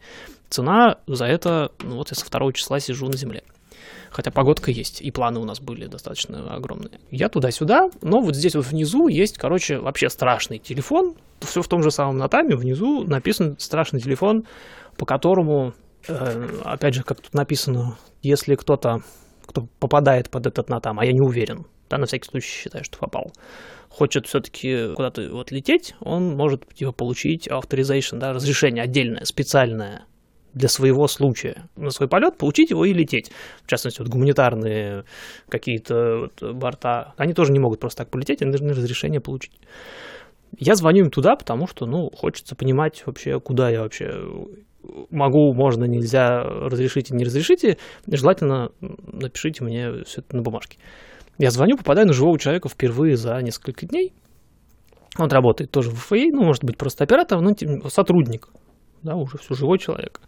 Цена 0.48 0.98
за 1.06 1.26
это, 1.26 1.72
ну 1.82 1.96
вот 1.96 2.10
я 2.10 2.16
со 2.16 2.24
второго 2.24 2.52
числа 2.52 2.78
сижу 2.80 3.06
на 3.06 3.16
земле. 3.16 3.42
Хотя 4.10 4.30
погодка 4.30 4.70
есть, 4.70 5.00
и 5.00 5.10
планы 5.10 5.40
у 5.40 5.44
нас 5.44 5.60
были 5.60 5.86
достаточно 5.86 6.54
огромные. 6.54 7.00
Я 7.10 7.28
туда-сюда, 7.28 7.88
но 8.02 8.20
вот 8.20 8.36
здесь 8.36 8.54
вот 8.54 8.66
внизу 8.66 9.08
есть, 9.08 9.38
короче, 9.38 9.78
вообще 9.78 10.08
страшный 10.08 10.58
телефон. 10.58 11.14
Все 11.40 11.62
в 11.62 11.68
том 11.68 11.82
же 11.82 11.90
самом 11.90 12.18
натаме, 12.18 12.56
внизу 12.56 13.04
написан 13.04 13.56
страшный 13.58 14.00
телефон, 14.00 14.44
по 14.96 15.06
которому 15.06 15.74
Э, 16.08 16.48
опять 16.64 16.94
же, 16.94 17.02
как 17.02 17.20
тут 17.20 17.34
написано, 17.34 17.96
если 18.22 18.54
кто-то, 18.54 19.02
кто 19.46 19.66
попадает 19.78 20.30
под 20.30 20.46
этот 20.46 20.68
натам, 20.68 20.98
а 20.98 21.04
я 21.04 21.12
не 21.12 21.20
уверен, 21.20 21.66
да, 21.88 21.98
на 21.98 22.06
всякий 22.06 22.28
случай 22.28 22.48
считаю, 22.48 22.84
что 22.84 22.98
попал, 22.98 23.32
хочет 23.88 24.26
все-таки 24.26 24.94
куда-то 24.94 25.28
вот 25.30 25.50
лететь, 25.52 25.94
он 26.00 26.34
может 26.34 26.66
типа, 26.74 26.92
получить 26.92 27.46
authorization, 27.48 28.18
да, 28.18 28.32
разрешение 28.32 28.82
отдельное, 28.82 29.24
специальное 29.24 30.04
для 30.54 30.68
своего 30.68 31.08
случая 31.08 31.68
на 31.76 31.90
свой 31.90 32.08
полет, 32.08 32.36
получить 32.36 32.70
его 32.70 32.84
и 32.84 32.92
лететь. 32.92 33.30
В 33.64 33.68
частности, 33.68 34.00
вот 34.00 34.08
гуманитарные 34.08 35.04
какие-то 35.48 36.28
вот 36.28 36.54
борта, 36.54 37.14
они 37.16 37.32
тоже 37.32 37.52
не 37.52 37.58
могут 37.58 37.80
просто 37.80 38.04
так 38.04 38.10
полететь, 38.10 38.42
они 38.42 38.50
должны 38.50 38.70
разрешение 38.70 39.20
получить. 39.20 39.58
Я 40.58 40.74
звоню 40.74 41.04
им 41.04 41.10
туда, 41.10 41.36
потому 41.36 41.66
что, 41.66 41.86
ну, 41.86 42.10
хочется 42.10 42.54
понимать 42.54 43.02
вообще, 43.06 43.40
куда 43.40 43.70
я 43.70 43.80
вообще 43.82 44.12
могу, 45.10 45.54
можно, 45.54 45.84
нельзя, 45.84 46.42
разрешите, 46.42 47.14
не 47.14 47.24
разрешите, 47.24 47.78
желательно 48.06 48.70
напишите 48.80 49.64
мне 49.64 50.04
все 50.04 50.20
это 50.20 50.36
на 50.36 50.42
бумажке. 50.42 50.78
Я 51.38 51.50
звоню, 51.50 51.78
попадаю 51.78 52.06
на 52.06 52.12
живого 52.12 52.38
человека 52.38 52.68
впервые 52.68 53.16
за 53.16 53.40
несколько 53.40 53.86
дней. 53.86 54.12
Он 55.18 55.30
работает 55.30 55.70
тоже 55.70 55.90
в 55.90 55.96
ФАИ, 55.96 56.30
ну, 56.30 56.42
может 56.42 56.64
быть, 56.64 56.76
просто 56.76 57.04
оператор, 57.04 57.40
но 57.40 57.54
сотрудник, 57.88 58.48
да, 59.02 59.16
уже 59.16 59.38
все 59.38 59.54
живой 59.54 59.78
человек. 59.78 60.20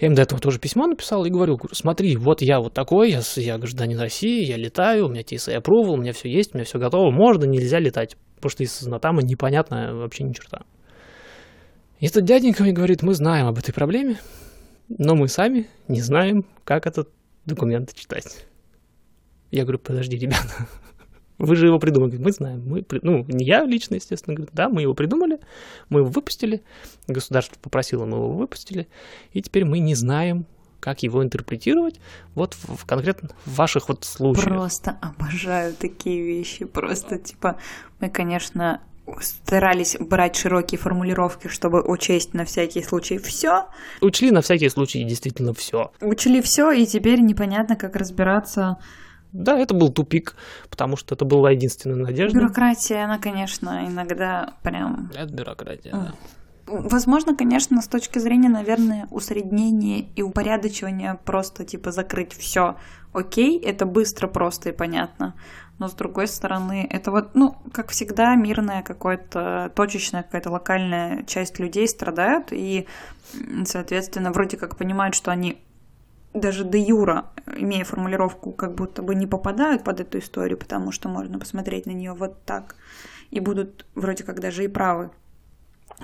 Я 0.00 0.08
им 0.08 0.14
до 0.14 0.22
этого 0.22 0.40
тоже 0.40 0.58
письмо 0.58 0.86
написал 0.86 1.24
и 1.24 1.30
говорю, 1.30 1.58
смотри, 1.72 2.16
вот 2.16 2.42
я 2.42 2.60
вот 2.60 2.74
такой, 2.74 3.12
я, 3.12 3.20
я 3.36 3.58
гражданин 3.58 3.98
России, 3.98 4.44
я 4.44 4.56
летаю, 4.56 5.06
у 5.06 5.08
меня 5.08 5.22
TSA 5.22 5.62
approval, 5.62 5.92
у 5.92 5.96
меня 5.96 6.12
все 6.12 6.28
есть, 6.28 6.52
у 6.52 6.58
меня 6.58 6.64
все 6.64 6.78
готово, 6.78 7.12
можно, 7.12 7.44
нельзя 7.44 7.78
летать, 7.78 8.16
потому 8.36 8.50
что 8.50 8.64
из 8.64 8.82
Натама 8.82 9.22
непонятно 9.22 9.94
вообще 9.94 10.24
ни 10.24 10.32
черта. 10.32 10.62
И 12.00 12.06
этот 12.06 12.24
дяденька 12.24 12.64
мне 12.64 12.72
говорит, 12.72 13.02
мы 13.02 13.14
знаем 13.14 13.46
об 13.46 13.56
этой 13.56 13.72
проблеме, 13.72 14.18
но 14.88 15.14
мы 15.14 15.28
сами 15.28 15.68
не 15.86 16.00
знаем, 16.00 16.44
как 16.64 16.86
этот 16.86 17.08
документ 17.46 17.94
читать. 17.94 18.44
Я 19.50 19.62
говорю, 19.62 19.78
подожди, 19.78 20.16
ребята, 20.16 20.66
вы 21.38 21.56
же 21.56 21.66
его 21.66 21.78
придумали. 21.78 22.16
Мы 22.16 22.32
знаем. 22.32 22.62
Мы, 22.66 22.84
ну, 23.02 23.24
не 23.28 23.44
я 23.44 23.64
лично, 23.64 23.96
естественно. 23.96 24.34
Говорю, 24.34 24.52
да, 24.54 24.68
мы 24.68 24.82
его 24.82 24.94
придумали, 24.94 25.40
мы 25.88 26.00
его 26.00 26.08
выпустили. 26.08 26.62
Государство 27.08 27.58
попросило, 27.60 28.04
мы 28.04 28.16
его 28.16 28.30
выпустили. 28.30 28.88
И 29.32 29.42
теперь 29.42 29.64
мы 29.64 29.80
не 29.80 29.94
знаем, 29.94 30.46
как 30.80 31.02
его 31.02 31.24
интерпретировать 31.24 31.98
вот 32.34 32.54
в, 32.54 32.76
в 32.76 32.84
конкретно 32.84 33.30
в 33.46 33.56
ваших 33.56 33.88
вот 33.88 34.04
случаях. 34.04 34.46
Просто 34.46 34.98
обожаю 35.00 35.74
такие 35.74 36.22
вещи. 36.22 36.66
Просто, 36.66 37.18
типа, 37.18 37.56
мы, 38.00 38.10
конечно, 38.10 38.80
старались 39.20 39.96
брать 39.98 40.36
широкие 40.36 40.78
формулировки, 40.78 41.48
чтобы 41.48 41.82
учесть 41.82 42.34
на 42.34 42.44
всякий 42.44 42.82
случай 42.82 43.18
все. 43.18 43.66
Учли 44.00 44.30
на 44.30 44.40
всякий 44.42 44.68
случай 44.68 45.04
действительно 45.04 45.52
все. 45.54 45.92
Учли 46.00 46.40
все, 46.42 46.70
и 46.70 46.86
теперь 46.86 47.20
непонятно, 47.20 47.76
как 47.76 47.96
разбираться 47.96 48.78
да, 49.34 49.58
это 49.58 49.74
был 49.74 49.90
тупик, 49.90 50.36
потому 50.70 50.96
что 50.96 51.16
это 51.16 51.24
была 51.24 51.50
единственная 51.50 51.96
надежда. 51.96 52.38
Бюрократия, 52.38 53.04
она, 53.04 53.18
конечно, 53.18 53.84
иногда 53.86 54.54
прям... 54.62 55.10
Это 55.12 55.32
бюрократия, 55.32 55.90
да. 55.92 56.14
Возможно, 56.66 57.36
конечно, 57.36 57.82
с 57.82 57.88
точки 57.88 58.18
зрения, 58.18 58.48
наверное, 58.48 59.06
усреднения 59.10 60.06
и 60.16 60.22
упорядочивания 60.22 61.18
просто 61.24 61.64
типа 61.64 61.90
закрыть 61.90 62.32
все. 62.32 62.76
Окей, 63.12 63.58
это 63.58 63.84
быстро, 63.84 64.28
просто 64.28 64.70
и 64.70 64.72
понятно. 64.72 65.34
Но 65.78 65.88
с 65.88 65.92
другой 65.92 66.28
стороны, 66.28 66.86
это 66.88 67.10
вот, 67.10 67.34
ну, 67.34 67.56
как 67.72 67.90
всегда, 67.90 68.34
мирная 68.36 68.82
какая-то 68.82 69.72
точечная 69.74 70.22
какая-то 70.22 70.50
локальная 70.50 71.24
часть 71.24 71.58
людей 71.58 71.86
страдают 71.88 72.48
и, 72.52 72.86
соответственно, 73.66 74.30
вроде 74.30 74.56
как 74.56 74.76
понимают, 74.76 75.16
что 75.16 75.32
они 75.32 75.58
даже 76.34 76.64
де 76.64 76.80
юра, 76.80 77.26
имея 77.56 77.84
формулировку, 77.84 78.52
как 78.52 78.74
будто 78.74 79.02
бы 79.02 79.14
не 79.14 79.26
попадают 79.26 79.84
под 79.84 80.00
эту 80.00 80.18
историю, 80.18 80.58
потому 80.58 80.92
что 80.92 81.08
можно 81.08 81.38
посмотреть 81.38 81.86
на 81.86 81.92
нее 81.92 82.12
вот 82.12 82.44
так, 82.44 82.76
и 83.30 83.40
будут 83.40 83.86
вроде 83.94 84.24
как 84.24 84.40
даже 84.40 84.64
и 84.64 84.68
правы, 84.68 85.10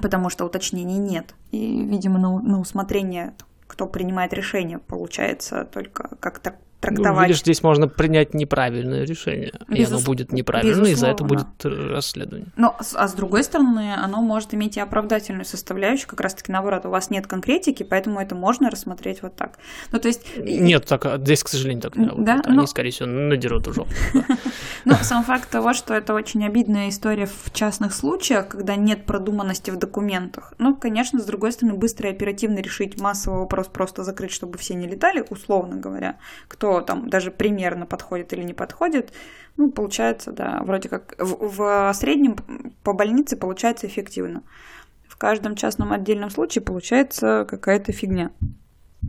потому 0.01 0.31
что 0.31 0.45
уточнений 0.45 0.99
нет. 0.99 1.35
И, 1.51 1.85
видимо, 1.85 2.19
на, 2.19 2.41
на 2.41 2.61
усмотрение, 2.61 3.35
кто 3.67 3.87
принимает 3.87 4.33
решение, 4.33 4.79
получается 4.79 5.65
только 5.65 6.17
как-то 6.21 6.57
трактовать. 6.81 7.15
Ну, 7.15 7.23
видишь, 7.23 7.41
здесь 7.41 7.63
можно 7.63 7.89
принять 7.89 8.35
неправильное 8.35 9.05
решение, 9.05 9.53
Безус... 9.69 9.91
и 9.91 9.95
оно 9.95 10.05
будет 10.05 10.33
неправильно, 10.33 10.87
и 10.87 10.95
за 10.95 11.09
это 11.09 11.25
будет 11.25 11.47
э, 11.65 11.69
расследование. 11.69 12.49
Но, 12.57 12.77
а 12.95 13.09
с 13.09 13.13
другой 13.13 13.45
стороны, 13.45 13.95
оно 13.95 14.23
может 14.23 14.55
иметь 14.55 14.77
и 14.77 14.81
оправдательную 14.81 15.45
составляющую, 15.45 16.09
как 16.09 16.21
раз-таки 16.21 16.51
наоборот, 16.51 16.87
у 16.87 16.91
вас 16.91 17.11
нет 17.11 17.27
конкретики, 17.27 17.83
поэтому 17.83 18.21
это 18.21 18.35
можно 18.35 18.71
рассмотреть 18.71 19.23
вот 19.23 19.37
так. 19.37 19.59
Ну, 19.93 19.99
то 19.99 20.09
есть... 20.09 20.23
Нет, 20.39 20.87
так, 20.87 21.07
а 21.07 21.19
здесь, 21.19 21.45
к 21.45 21.49
сожалению, 21.49 21.83
так 21.83 21.97
не 21.97 22.07
работает. 22.07 22.27
Да? 22.27 22.43
Они, 22.49 22.57
но... 22.57 22.67
скорее 22.67 22.91
всего, 22.91 23.09
надерут 23.09 23.69
уже. 23.69 23.85
Ну, 24.87 24.95
сам 25.03 25.25
факт 25.25 25.51
того, 25.51 25.75
что 25.75 25.93
это 25.93 26.15
очень 26.15 26.45
обидная 26.45 26.89
история 26.89 27.27
в 27.27 27.53
частных 27.53 27.93
случаях, 27.93 28.49
когда 28.49 28.77
нет 28.77 29.05
продуманности 29.05 29.71
в 29.71 29.77
документах. 29.77 30.55
Ну, 30.59 30.75
конечно, 30.75 31.21
с 31.21 31.25
другой 31.25 31.53
стороны, 31.53 31.77
быстро 31.77 32.09
и 32.09 32.13
оперативно 32.13 32.61
решить 32.61 32.99
массовый 32.99 33.41
вопрос, 33.41 33.69
просто 33.69 34.05
закрыть, 34.05 34.33
чтобы 34.33 34.57
все 34.57 34.75
не 34.75 34.87
летали, 34.87 35.23
условно 35.29 35.77
говоря, 35.77 36.17
кто 36.49 36.70
там 36.81 37.11
даже 37.11 37.31
примерно 37.31 37.87
подходит 37.87 38.33
или 38.33 38.43
не 38.43 38.55
подходит, 38.55 39.13
ну, 39.57 39.71
получается, 39.71 40.33
да, 40.33 40.61
вроде 40.63 40.89
как 40.89 41.17
в, 41.19 41.49
в 41.49 41.93
среднем 41.95 42.37
по 42.83 42.93
больнице 42.93 43.37
получается 43.37 43.87
эффективно. 43.87 44.43
В 45.09 45.17
каждом 45.17 45.57
частном 45.57 45.93
отдельном 45.93 46.31
случае 46.31 46.63
получается 46.63 47.47
какая-то 47.49 47.93
фигня. 47.93 48.31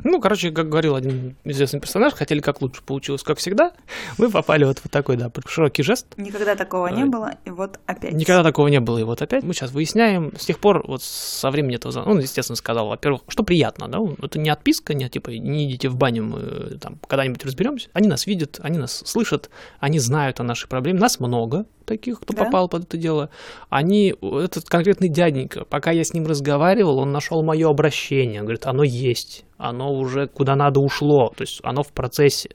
Ну, 0.04 0.22
короче, 0.22 0.52
как 0.52 0.70
говорил 0.70 0.96
один 0.96 1.36
известный 1.44 1.80
персонаж, 1.80 2.14
хотели 2.14 2.40
как 2.40 2.62
лучше, 2.62 2.82
получилось 2.82 3.24
как 3.24 3.38
всегда. 3.38 3.74
Мы 4.18 4.30
попали 4.30 4.64
вот 4.64 4.80
в 4.80 4.90
такой, 4.90 5.18
да, 5.18 5.32
широкий 5.48 5.84
жест. 5.84 6.08
Никогда 6.18 6.56
такого 6.56 6.88
не 6.88 7.06
было, 7.06 7.36
и 7.46 7.50
вот 7.50 7.80
опять. 7.86 8.14
Никогда 8.14 8.44
такого 8.44 8.68
не 8.68 8.80
было, 8.80 9.00
и 9.00 9.04
вот 9.04 9.22
опять. 9.22 9.44
Мы 9.44 9.54
сейчас 9.54 9.72
выясняем. 9.72 10.32
С 10.38 10.46
тех 10.46 10.60
пор, 10.60 10.84
вот 10.88 11.04
со 11.04 11.52
времени 11.52 11.76
этого, 11.76 12.04
он, 12.04 12.20
естественно, 12.20 12.56
сказал, 12.56 12.88
во-первых, 12.88 13.22
что 13.28 13.44
приятно, 13.44 13.88
да, 13.88 14.00
это 14.22 14.40
не 14.40 14.50
отписка, 14.50 14.94
не 14.94 15.10
типа, 15.10 15.32
не 15.32 15.70
идите 15.70 15.90
в 15.90 15.96
баню, 15.96 16.24
мы 16.24 16.78
там 16.78 17.00
когда-нибудь 17.08 17.44
разберемся. 17.44 17.90
Они 17.94 18.08
нас 18.08 18.26
видят, 18.28 18.60
они 18.62 18.78
нас 18.78 19.04
слышат, 19.06 19.50
они 19.80 20.00
знают 20.00 20.40
о 20.40 20.44
нашей 20.44 20.68
проблеме. 20.68 21.00
Нас 21.00 21.20
много, 21.20 21.66
таких, 21.92 22.22
кто 22.22 22.34
да? 22.34 22.46
попал 22.46 22.70
под 22.70 22.84
это 22.84 22.98
дело. 22.98 23.30
Они, 23.70 24.14
этот 24.22 24.66
конкретный 24.66 25.10
дяденька, 25.10 25.66
пока 25.66 25.92
я 25.92 26.04
с 26.04 26.14
ним 26.14 26.26
разговаривал, 26.26 27.00
он 27.00 27.12
нашел 27.12 27.44
мое 27.44 27.70
обращение, 27.70 28.42
говорит, 28.42 28.66
оно 28.66 28.84
есть, 28.84 29.46
оно 29.58 29.94
уже 29.94 30.28
куда 30.28 30.56
надо 30.56 30.80
ушло, 30.80 31.34
то 31.36 31.42
есть 31.42 31.60
оно 31.64 31.84
в 31.84 31.92
процессе. 31.92 32.52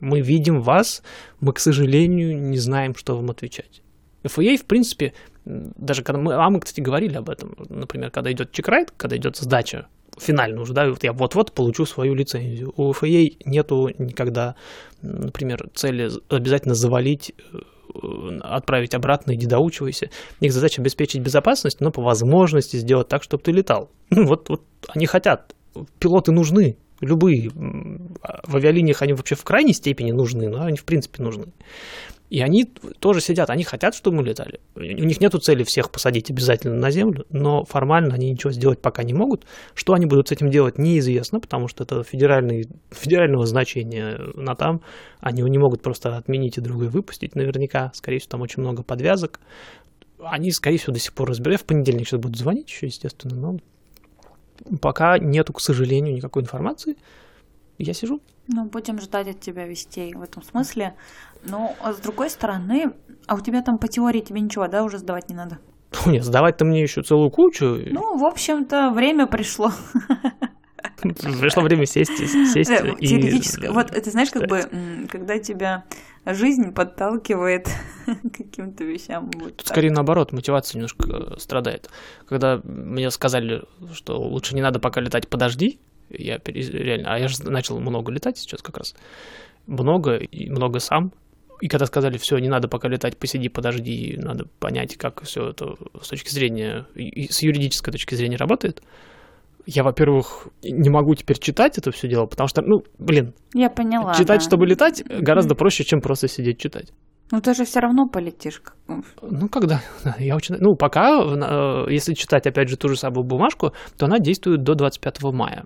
Мы 0.00 0.20
видим 0.20 0.60
вас, 0.60 1.02
мы, 1.40 1.52
к 1.52 1.58
сожалению, 1.58 2.36
не 2.36 2.56
знаем, 2.56 2.94
что 2.96 3.16
вам 3.16 3.30
отвечать. 3.30 3.82
FAA, 4.24 4.56
в 4.56 4.64
принципе, 4.64 5.12
даже 5.44 6.02
когда 6.02 6.20
мы, 6.20 6.34
а 6.34 6.50
мы, 6.50 6.60
кстати, 6.60 6.80
говорили 6.80 7.16
об 7.16 7.30
этом, 7.30 7.54
например, 7.68 8.10
когда 8.10 8.32
идет 8.32 8.50
чекрайт, 8.52 8.90
когда 8.96 9.16
идет 9.16 9.36
сдача 9.36 9.86
финально 10.18 10.62
уже, 10.62 10.72
да, 10.72 10.88
вот 10.88 11.04
я 11.04 11.12
вот-вот 11.12 11.52
получу 11.52 11.86
свою 11.86 12.14
лицензию. 12.14 12.72
У 12.76 12.92
FAA 12.92 13.36
нету 13.44 13.90
никогда, 13.98 14.56
например, 15.02 15.68
цели 15.74 16.10
обязательно 16.28 16.74
завалить 16.74 17.32
Э, 17.52 17.58
отправить 18.42 18.94
обратно, 18.94 19.34
иди 19.34 19.46
доучивайся. 19.46 20.10
Их 20.40 20.52
задача 20.52 20.80
обеспечить 20.80 21.20
безопасность, 21.20 21.80
но 21.80 21.90
по 21.90 22.02
возможности 22.02 22.76
сделать 22.76 23.08
так, 23.08 23.22
чтобы 23.22 23.42
ты 23.42 23.52
летал. 23.52 23.90
Вот, 24.10 24.48
вот 24.48 24.62
они 24.88 25.06
хотят. 25.06 25.54
Пилоты 25.98 26.32
нужны, 26.32 26.76
любые. 27.00 27.50
В 27.50 28.56
авиалиниях 28.56 29.02
они 29.02 29.12
вообще 29.12 29.34
в 29.34 29.44
крайней 29.44 29.72
степени 29.72 30.12
нужны, 30.12 30.48
но 30.48 30.62
они 30.64 30.76
в 30.76 30.84
принципе 30.84 31.22
нужны. 31.22 31.46
И 32.30 32.40
они 32.42 32.64
тоже 33.00 33.20
сидят, 33.20 33.50
они 33.50 33.64
хотят, 33.64 33.92
чтобы 33.94 34.18
мы 34.18 34.22
летали. 34.22 34.60
У 34.76 34.80
них 34.80 35.20
нет 35.20 35.34
цели 35.42 35.64
всех 35.64 35.90
посадить 35.90 36.30
обязательно 36.30 36.76
на 36.76 36.92
землю, 36.92 37.26
но 37.28 37.64
формально 37.64 38.14
они 38.14 38.30
ничего 38.30 38.52
сделать 38.52 38.80
пока 38.80 39.02
не 39.02 39.12
могут. 39.12 39.46
Что 39.74 39.94
они 39.94 40.06
будут 40.06 40.28
с 40.28 40.32
этим 40.32 40.48
делать, 40.48 40.78
неизвестно, 40.78 41.40
потому 41.40 41.66
что 41.66 41.82
это 41.82 42.04
федеральный, 42.04 42.68
федерального 42.90 43.46
значения 43.46 44.18
на 44.34 44.54
там. 44.54 44.80
Они 45.18 45.42
не 45.42 45.58
могут 45.58 45.82
просто 45.82 46.16
отменить 46.16 46.56
и 46.56 46.60
другой 46.60 46.86
выпустить 46.86 47.34
наверняка. 47.34 47.90
Скорее 47.94 48.20
всего, 48.20 48.30
там 48.30 48.42
очень 48.42 48.62
много 48.62 48.84
подвязок. 48.84 49.40
Они, 50.22 50.52
скорее 50.52 50.78
всего, 50.78 50.92
до 50.92 51.00
сих 51.00 51.12
пор 51.14 51.30
разбирают. 51.30 51.62
В 51.62 51.64
понедельник 51.64 52.06
сейчас 52.06 52.20
будут 52.20 52.38
звонить 52.38 52.68
еще, 52.68 52.86
естественно, 52.86 53.34
но 53.34 53.58
пока 54.80 55.18
нету, 55.18 55.52
к 55.52 55.60
сожалению, 55.60 56.14
никакой 56.14 56.42
информации. 56.42 56.96
Я 57.80 57.94
сижу. 57.94 58.20
Ну, 58.46 58.66
будем 58.66 59.00
ждать 59.00 59.26
от 59.28 59.40
тебя 59.40 59.66
вестей 59.66 60.12
в 60.14 60.20
этом 60.20 60.42
смысле. 60.42 60.94
Но 61.44 61.74
а 61.80 61.94
с 61.94 61.96
другой 61.96 62.28
стороны, 62.28 62.92
а 63.26 63.34
у 63.34 63.40
тебя 63.40 63.62
там 63.62 63.78
по 63.78 63.88
теории 63.88 64.20
тебе 64.20 64.40
ничего, 64.40 64.68
да, 64.68 64.84
уже 64.84 64.98
сдавать 64.98 65.30
не 65.30 65.34
надо? 65.34 65.58
Ну, 66.04 66.12
нет, 66.12 66.22
сдавать-то 66.22 66.66
мне 66.66 66.82
еще 66.82 67.02
целую 67.02 67.30
кучу. 67.30 67.78
Ну, 67.90 68.18
в 68.18 68.24
общем-то, 68.24 68.90
время 68.90 69.26
пришло. 69.26 69.72
Пришло 71.00 71.62
время 71.62 71.86
сесть, 71.86 72.18
сесть 72.52 72.70
э, 72.70 72.94
и... 73.00 73.68
Вот, 73.68 73.90
это 73.90 74.10
знаешь, 74.10 74.30
как 74.30 74.46
бы, 74.46 74.62
когда 75.10 75.38
тебя 75.38 75.84
жизнь 76.26 76.72
подталкивает 76.72 77.68
к 78.06 78.36
каким-то 78.36 78.84
вещам. 78.84 79.30
Вот 79.36 79.56
Тут 79.56 79.68
скорее 79.68 79.90
наоборот, 79.90 80.32
мотивация 80.32 80.78
немножко 80.78 81.38
страдает. 81.38 81.88
Когда 82.28 82.60
мне 82.62 83.10
сказали, 83.10 83.62
что 83.94 84.20
лучше 84.20 84.54
не 84.54 84.60
надо 84.60 84.80
пока 84.80 85.00
летать, 85.00 85.28
подожди, 85.28 85.80
я 86.10 86.38
реально, 86.44 87.14
а 87.14 87.18
я 87.18 87.28
же 87.28 87.42
начал 87.44 87.80
много 87.80 88.12
летать 88.12 88.38
сейчас 88.38 88.62
как 88.62 88.78
раз. 88.78 88.94
Много 89.66 90.16
и 90.16 90.50
много 90.50 90.78
сам. 90.80 91.12
И 91.60 91.68
когда 91.68 91.86
сказали, 91.86 92.16
все, 92.16 92.38
не 92.38 92.48
надо 92.48 92.68
пока 92.68 92.88
летать, 92.88 93.18
посиди, 93.18 93.48
подожди, 93.48 94.16
надо 94.18 94.46
понять, 94.58 94.96
как 94.96 95.22
все 95.22 95.50
это 95.50 95.74
с 96.00 96.08
точки 96.08 96.30
зрения, 96.30 96.86
с 96.94 97.42
юридической 97.42 97.92
точки 97.92 98.14
зрения 98.14 98.36
работает, 98.36 98.82
я, 99.66 99.84
во-первых, 99.84 100.48
не 100.62 100.88
могу 100.88 101.14
теперь 101.14 101.38
читать 101.38 101.76
это 101.76 101.90
все 101.90 102.08
дело, 102.08 102.26
потому 102.26 102.48
что, 102.48 102.62
ну, 102.62 102.82
блин. 102.98 103.34
Я 103.54 103.68
поняла. 103.68 104.14
Читать, 104.14 104.40
да. 104.40 104.46
чтобы 104.46 104.66
летать, 104.66 105.02
гораздо 105.06 105.54
проще, 105.54 105.84
чем 105.84 106.00
просто 106.00 106.28
сидеть 106.28 106.58
читать. 106.58 106.92
Ну 107.30 107.40
ты 107.40 107.54
же 107.54 107.64
все 107.64 107.80
равно 107.80 108.08
полетишь. 108.08 108.60
Ну, 108.88 109.48
когда? 109.48 109.82
Я 110.18 110.34
очень... 110.34 110.56
Ну, 110.58 110.74
пока, 110.74 111.20
э, 111.20 111.86
если 111.92 112.14
читать, 112.14 112.46
опять 112.46 112.68
же, 112.68 112.76
ту 112.76 112.88
же 112.88 112.96
самую 112.96 113.24
бумажку, 113.24 113.72
то 113.96 114.06
она 114.06 114.18
действует 114.18 114.64
до 114.64 114.74
25 114.74 115.22
мая. 115.32 115.64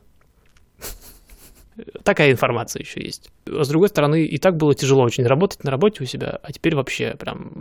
Такая 2.02 2.30
информация 2.30 2.80
еще 2.80 3.02
есть. 3.02 3.30
С 3.46 3.68
другой 3.68 3.88
стороны, 3.88 4.24
и 4.24 4.38
так 4.38 4.56
было 4.56 4.74
тяжело 4.74 5.02
очень 5.02 5.26
работать 5.26 5.64
на 5.64 5.70
работе 5.70 6.04
у 6.04 6.06
себя, 6.06 6.38
а 6.42 6.52
теперь 6.52 6.76
вообще 6.76 7.14
прям 7.18 7.52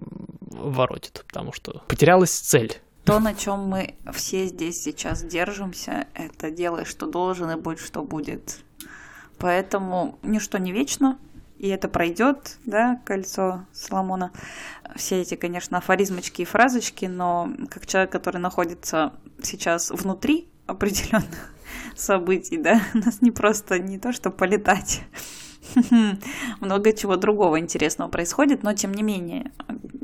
воротит, 0.51 1.24
потому 1.27 1.51
что 1.51 1.84
потерялась 1.88 2.32
цель. 2.32 2.79
То, 3.05 3.20
на 3.20 3.34
чем 3.34 3.67
мы 3.67 3.96
все 4.13 4.46
здесь 4.46 4.82
сейчас 4.82 5.24
держимся, 5.24 6.08
это 6.13 6.51
делай, 6.51 6.86
что 6.86 7.05
должен, 7.05 7.51
и 7.51 7.55
будь, 7.55 7.79
что 7.79 8.01
будет. 8.01 8.60
Поэтому 9.39 10.17
ничто 10.24 10.58
не 10.58 10.72
вечно, 10.72 11.17
и 11.58 11.67
это 11.67 11.89
пройдет, 11.89 12.58
да, 12.65 13.01
кольцо 13.05 13.65
Соломона. 13.74 14.32
Все 14.96 15.22
эти, 15.22 15.36
конечно, 15.36 15.79
афоризмочки 15.79 16.43
и 16.43 16.46
фразочки, 16.46 17.05
но 17.05 17.50
как 17.70 17.88
человек, 17.88 18.12
который 18.12 18.38
находится 18.38 19.13
сейчас 19.41 19.89
внутри 19.91 20.48
определенных 20.65 21.53
событий, 21.96 22.58
да, 22.58 22.82
у 22.94 22.98
нас 23.06 23.22
не 23.22 23.32
просто 23.32 23.80
не 23.80 23.98
то, 24.00 24.13
что 24.13 24.30
полетать, 24.30 25.04
много 26.60 26.94
чего 26.94 27.16
другого 27.16 27.60
интересного 27.60 28.10
происходит, 28.10 28.63
но 28.63 28.74
тем 28.74 28.94
не 28.94 29.04
менее, 29.04 29.52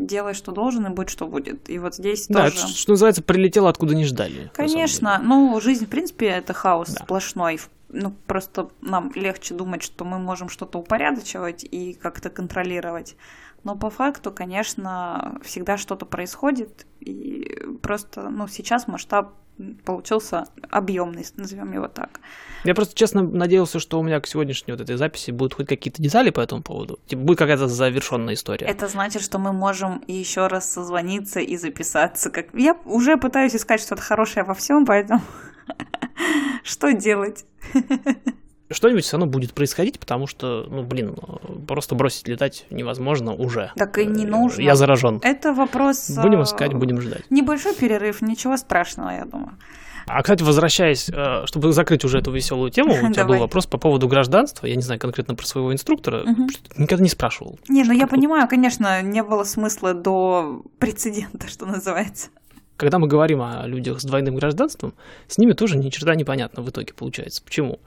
делай, 0.09 0.33
что 0.33 0.51
должен, 0.51 0.85
и 0.87 0.89
будь, 0.89 1.09
что 1.09 1.27
будет. 1.27 1.69
И 1.69 1.77
вот 1.79 1.95
здесь 1.95 2.27
да, 2.27 2.45
тоже... 2.45 2.57
Это, 2.57 2.67
что 2.67 2.91
называется, 2.91 3.21
прилетело, 3.21 3.69
откуда 3.69 3.95
не 3.95 4.05
ждали. 4.05 4.51
Конечно, 4.53 5.19
ну, 5.23 5.59
жизнь, 5.61 5.85
в 5.85 5.89
принципе, 5.89 6.27
это 6.27 6.53
хаос 6.53 6.89
да. 6.89 7.03
сплошной. 7.03 7.59
Ну, 7.91 8.13
просто 8.27 8.69
нам 8.81 9.11
легче 9.15 9.55
думать, 9.55 9.81
что 9.81 10.05
мы 10.05 10.19
можем 10.19 10.49
что-то 10.49 10.77
упорядочивать 10.77 11.63
и 11.63 11.93
как-то 11.93 12.29
контролировать. 12.29 13.15
Но 13.63 13.75
по 13.75 13.89
факту, 13.89 14.31
конечно, 14.31 15.39
всегда 15.43 15.77
что-то 15.77 16.05
происходит, 16.05 16.85
и 16.99 17.57
просто, 17.81 18.29
ну, 18.29 18.47
сейчас 18.47 18.87
масштаб 18.87 19.33
получился 19.83 20.45
объемный, 20.69 21.25
назовем 21.35 21.73
его 21.73 21.87
так. 21.87 22.21
Я 22.63 22.75
просто 22.75 22.95
честно 22.95 23.21
надеялся, 23.21 23.79
что 23.79 23.99
у 23.99 24.03
меня 24.03 24.19
к 24.19 24.27
сегодняшней 24.27 24.73
вот 24.73 24.81
этой 24.81 24.95
записи 24.95 25.31
будут 25.31 25.53
хоть 25.53 25.67
какие-то 25.67 26.01
детали 26.01 26.29
по 26.29 26.39
этому 26.39 26.61
поводу. 26.61 26.99
Типа 27.07 27.21
будет 27.21 27.37
какая-то 27.37 27.67
завершенная 27.67 28.35
история. 28.35 28.67
Это 28.67 28.87
значит, 28.87 29.21
что 29.21 29.37
мы 29.37 29.53
можем 29.53 30.03
еще 30.07 30.47
раз 30.47 30.71
созвониться 30.71 31.39
и 31.39 31.57
записаться. 31.57 32.29
Как... 32.29 32.53
Я 32.53 32.75
уже 32.85 33.17
пытаюсь 33.17 33.55
искать 33.55 33.81
что-то 33.81 34.01
хорошее 34.01 34.45
во 34.45 34.53
всем, 34.53 34.85
поэтому 34.85 35.21
что 36.63 36.93
делать? 36.93 37.45
что-нибудь 38.71 39.03
все 39.03 39.17
равно 39.17 39.31
будет 39.31 39.53
происходить, 39.53 39.99
потому 39.99 40.27
что, 40.27 40.65
ну, 40.69 40.83
блин, 40.83 41.15
просто 41.67 41.95
бросить 41.95 42.27
летать 42.27 42.65
невозможно 42.69 43.33
уже. 43.33 43.71
Так 43.75 43.97
и 43.97 44.05
не 44.05 44.25
нужно. 44.25 44.61
Я 44.61 44.75
заражен. 44.75 45.19
Это 45.23 45.53
вопрос... 45.53 46.09
Будем 46.11 46.43
искать, 46.43 46.73
будем 46.73 47.01
ждать. 47.01 47.23
Небольшой 47.29 47.73
перерыв, 47.73 48.21
ничего 48.21 48.57
страшного, 48.57 49.09
я 49.09 49.25
думаю. 49.25 49.57
А, 50.09 50.23
кстати, 50.23 50.41
возвращаясь, 50.41 51.07
э, 51.07 51.45
чтобы 51.45 51.71
закрыть 51.71 52.03
уже 52.03 52.17
эту 52.17 52.31
веселую 52.31 52.71
тему, 52.71 52.93
у 52.93 53.13
тебя 53.13 53.25
был 53.25 53.37
вопрос 53.37 53.67
по 53.67 53.77
поводу 53.77 54.07
гражданства. 54.07 54.65
Я 54.65 54.75
не 54.75 54.81
знаю 54.81 54.99
конкретно 54.99 55.35
про 55.35 55.45
своего 55.45 55.71
инструктора, 55.71 56.23
угу. 56.23 56.47
никогда 56.77 57.03
не 57.03 57.09
спрашивал. 57.09 57.59
Не, 57.69 57.83
ну 57.83 57.93
я 57.93 58.07
понимаю, 58.07 58.47
конечно, 58.47 59.03
не 59.03 59.21
было 59.21 59.43
смысла 59.43 59.93
до 59.93 60.63
прецедента, 60.79 61.47
что 61.49 61.67
называется 61.67 62.29
когда 62.79 62.97
мы 62.97 63.07
говорим 63.07 63.41
о 63.41 63.67
людях 63.67 63.99
с 63.99 64.05
двойным 64.05 64.35
гражданством, 64.35 64.93
с 65.27 65.37
ними 65.37 65.51
тоже 65.51 65.77
ни 65.77 65.89
черта 65.89 66.15
непонятно 66.15 66.63
в 66.63 66.69
итоге 66.69 66.93
получается. 66.93 67.43
Почему? 67.43 67.79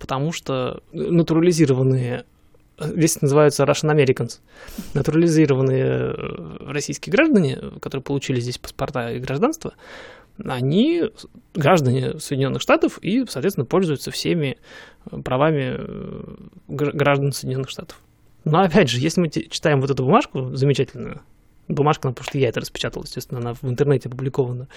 Потому 0.00 0.32
что 0.32 0.82
натурализированные 0.92 2.24
здесь 2.80 3.22
называются 3.22 3.62
Russian 3.62 3.94
Americans, 3.94 4.40
натурализированные 4.94 5.84
э, 5.84 6.56
российские 6.66 7.12
граждане, 7.12 7.58
которые 7.80 8.02
получили 8.02 8.40
здесь 8.40 8.58
паспорта 8.58 9.12
и 9.12 9.20
гражданство, 9.20 9.74
они 10.44 11.04
граждане 11.54 12.18
Соединенных 12.18 12.60
Штатов 12.60 12.98
и, 13.02 13.24
соответственно, 13.28 13.66
пользуются 13.66 14.10
всеми 14.10 14.58
правами 15.22 15.76
э, 15.78 16.34
граждан 16.66 17.30
Соединенных 17.30 17.70
Штатов. 17.70 18.00
Но 18.44 18.62
опять 18.62 18.88
же, 18.88 18.98
если 18.98 19.20
мы 19.20 19.28
читаем 19.28 19.80
вот 19.80 19.90
эту 19.90 20.02
бумажку 20.02 20.56
замечательную, 20.56 21.20
бумажка, 21.74 22.08
потому 22.08 22.24
что 22.24 22.38
я 22.38 22.48
это 22.48 22.60
распечатал, 22.60 23.02
естественно, 23.02 23.40
она 23.40 23.54
в 23.54 23.64
интернете 23.64 24.08
опубликована. 24.08 24.68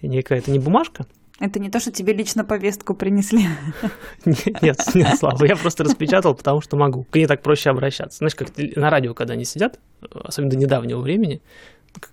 И 0.00 0.08
некая 0.08 0.38
это 0.38 0.50
не 0.50 0.58
бумажка. 0.58 1.06
Это 1.40 1.58
не 1.58 1.70
то, 1.70 1.80
что 1.80 1.90
тебе 1.90 2.12
лично 2.12 2.44
повестку 2.44 2.94
принесли. 2.94 3.46
Нет, 4.24 4.78
нет, 4.94 5.18
Слава, 5.18 5.44
я 5.44 5.56
просто 5.56 5.82
распечатал, 5.82 6.34
потому 6.36 6.60
что 6.60 6.76
могу. 6.76 7.04
К 7.04 7.16
ней 7.16 7.26
так 7.26 7.42
проще 7.42 7.70
обращаться. 7.70 8.18
Знаешь, 8.18 8.36
как 8.36 8.50
на 8.56 8.90
радио, 8.90 9.12
когда 9.14 9.32
они 9.34 9.44
сидят, 9.44 9.80
особенно 10.12 10.52
до 10.52 10.56
недавнего 10.56 11.00
времени, 11.00 11.42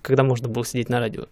когда 0.02 0.24
можно 0.24 0.48
было 0.48 0.66
сидеть 0.66 0.90
на 0.90 1.00
радио 1.00 1.26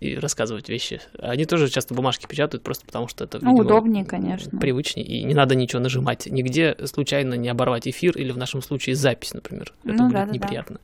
и 0.00 0.16
рассказывать 0.16 0.68
вещи. 0.68 1.00
Они 1.18 1.44
тоже 1.44 1.68
часто 1.68 1.94
бумажки 1.94 2.26
печатают, 2.26 2.62
просто 2.62 2.86
потому 2.86 3.06
что 3.06 3.24
это, 3.24 3.38
ну, 3.42 3.50
видимо, 3.50 3.66
удобнее, 3.66 4.04
конечно. 4.04 4.58
Привычнее, 4.58 5.06
и 5.06 5.22
не 5.22 5.34
надо 5.34 5.54
ничего 5.54 5.80
нажимать. 5.80 6.26
Нигде 6.26 6.76
случайно 6.86 7.34
не 7.34 7.48
оборвать 7.48 7.86
эфир 7.86 8.16
или 8.16 8.32
в 8.32 8.38
нашем 8.38 8.62
случае 8.62 8.96
запись, 8.96 9.34
например. 9.34 9.74
Это 9.84 9.94
ну, 9.94 10.04
будет 10.04 10.12
да, 10.12 10.24
неприятно. 10.24 10.76
Да 10.76 10.80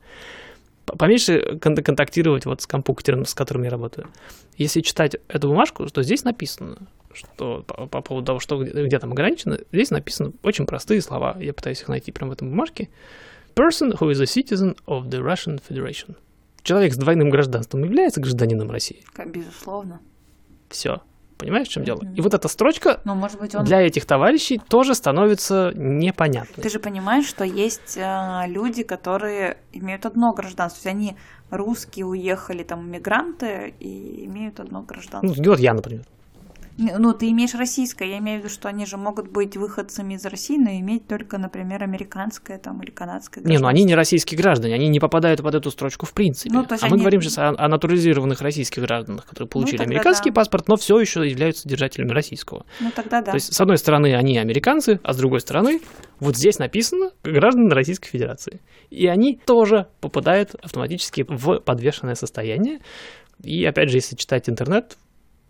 поменьше 0.85 1.59
контактировать 1.59 2.45
вот 2.45 2.61
с 2.61 2.67
компьютером, 2.67 3.25
с 3.25 3.33
которым 3.33 3.63
я 3.63 3.69
работаю. 3.69 4.07
Если 4.57 4.81
читать 4.81 5.15
эту 5.27 5.49
бумажку, 5.49 5.85
то 5.87 6.03
здесь 6.03 6.23
написано, 6.23 6.77
что 7.13 7.63
по, 7.63 7.87
по 7.87 8.01
поводу 8.01 8.25
того, 8.25 8.39
что 8.39 8.63
где, 8.63 8.85
где 8.85 8.99
там 8.99 9.11
ограничено, 9.11 9.59
здесь 9.71 9.91
написаны 9.91 10.33
очень 10.43 10.65
простые 10.65 11.01
слова. 11.01 11.37
Я 11.39 11.53
пытаюсь 11.53 11.81
их 11.81 11.87
найти 11.87 12.11
прямо 12.11 12.31
в 12.31 12.33
этом 12.33 12.49
бумажке. 12.49 12.89
Person 13.55 13.97
who 13.99 14.11
is 14.11 14.21
a 14.21 14.25
citizen 14.25 14.75
of 14.87 15.09
the 15.09 15.21
Russian 15.21 15.61
Federation. 15.67 16.15
Человек 16.63 16.93
с 16.93 16.97
двойным 16.97 17.29
гражданством 17.29 17.83
является 17.83 18.21
гражданином 18.21 18.71
России? 18.71 19.03
Безусловно. 19.25 20.01
Все. 20.69 21.01
Понимаешь, 21.43 21.67
в 21.67 21.71
чем 21.71 21.83
дело? 21.83 22.01
И 22.15 22.21
вот 22.21 22.33
эта 22.33 22.47
строчка 22.47 22.99
Но, 23.03 23.15
может 23.15 23.39
быть, 23.39 23.53
он... 23.55 23.65
для 23.65 23.81
этих 23.81 24.05
товарищей 24.05 24.59
тоже 24.67 24.95
становится 24.95 25.71
непонятной. 25.75 26.63
Ты 26.63 26.69
же 26.69 26.79
понимаешь, 26.79 27.25
что 27.25 27.43
есть 27.43 27.97
э, 27.97 28.43
люди, 28.47 28.83
которые 28.83 29.57
имеют 29.71 30.05
одно 30.05 30.33
гражданство. 30.33 30.81
То 30.81 30.89
есть 30.89 30.95
они 30.97 31.17
русские 31.49 32.05
уехали, 32.05 32.63
там, 32.63 32.89
мигранты, 32.89 33.73
и 33.79 34.25
имеют 34.25 34.59
одно 34.59 34.81
гражданство. 34.81 35.41
Ну, 35.41 35.49
вот 35.49 35.59
я, 35.59 35.73
например. 35.73 36.05
Ну, 36.77 37.13
ты 37.13 37.29
имеешь 37.29 37.53
российское, 37.53 38.09
я 38.09 38.17
имею 38.17 38.39
в 38.39 38.43
виду, 38.43 38.53
что 38.53 38.67
они 38.67 38.85
же 38.85 38.97
могут 38.97 39.31
быть 39.31 39.55
выходцами 39.57 40.15
из 40.15 40.25
России, 40.25 40.57
но 40.57 40.71
иметь 40.71 41.07
только, 41.07 41.37
например, 41.37 41.83
американское 41.83 42.57
там, 42.57 42.81
или 42.81 42.89
канадское 42.89 43.43
Не, 43.43 43.59
ну 43.59 43.67
они 43.67 43.83
не 43.83 43.95
российские 43.95 44.39
граждане, 44.39 44.75
они 44.75 44.87
не 44.87 44.99
попадают 44.99 45.41
под 45.41 45.53
эту 45.55 45.69
строчку 45.69 46.05
в 46.05 46.13
принципе. 46.13 46.51
Ну, 46.51 46.63
то 46.63 46.73
есть 46.73 46.83
а 46.83 46.87
они... 46.87 46.95
мы 46.95 47.01
говорим 47.01 47.21
сейчас 47.21 47.37
о, 47.37 47.49
о 47.49 47.67
натурализированных 47.67 48.41
российских 48.41 48.81
гражданах, 48.81 49.25
которые 49.25 49.47
ну, 49.47 49.59
получили 49.59 49.77
ну, 49.77 49.83
американский 49.83 50.31
да. 50.31 50.35
паспорт, 50.35 50.67
но 50.67 50.75
все 50.75 50.99
еще 50.99 51.27
являются 51.27 51.67
держателями 51.67 52.11
российского. 52.11 52.65
Ну 52.79 52.91
тогда 52.95 53.21
да. 53.21 53.31
То 53.31 53.35
есть, 53.35 53.53
с 53.53 53.61
одной 53.61 53.77
стороны, 53.77 54.15
они 54.15 54.37
американцы, 54.37 54.99
а 55.03 55.13
с 55.13 55.17
другой 55.17 55.41
стороны, 55.41 55.79
вот 56.19 56.35
здесь 56.35 56.57
написано 56.57 57.11
граждане 57.23 57.69
Российской 57.69 58.09
Федерации. 58.09 58.61
И 58.89 59.07
они 59.07 59.39
тоже 59.45 59.87
попадают 60.01 60.55
автоматически 60.55 61.25
в 61.27 61.59
подвешенное 61.59 62.15
состояние. 62.15 62.79
И 63.43 63.63
опять 63.65 63.89
же, 63.89 63.97
если 63.97 64.15
читать 64.15 64.49
интернет, 64.49 64.97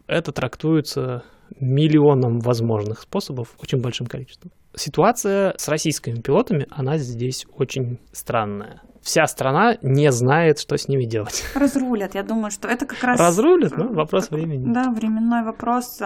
это 0.07 0.31
трактуется 0.31 1.23
миллионом 1.59 2.39
возможных 2.39 3.01
способов, 3.01 3.49
очень 3.61 3.81
большим 3.81 4.07
количеством. 4.07 4.51
Ситуация 4.75 5.53
с 5.57 5.67
российскими 5.67 6.19
пилотами, 6.19 6.67
она 6.71 6.97
здесь 6.97 7.45
очень 7.55 7.99
странная. 8.11 8.81
Вся 9.03 9.27
страна 9.27 9.77
не 9.81 10.11
знает, 10.13 10.59
что 10.59 10.77
с 10.77 10.87
ними 10.87 11.03
делать. 11.03 11.43
Разрулят, 11.55 12.15
я 12.15 12.23
думаю, 12.23 12.51
что 12.51 12.69
это 12.69 12.85
как 12.85 13.03
раз... 13.03 13.19
Разрулят, 13.19 13.75
ну, 13.75 13.93
вопрос 13.93 14.31
времени. 14.31 14.73
Да, 14.73 14.91
временной 14.91 15.43
вопрос. 15.43 15.99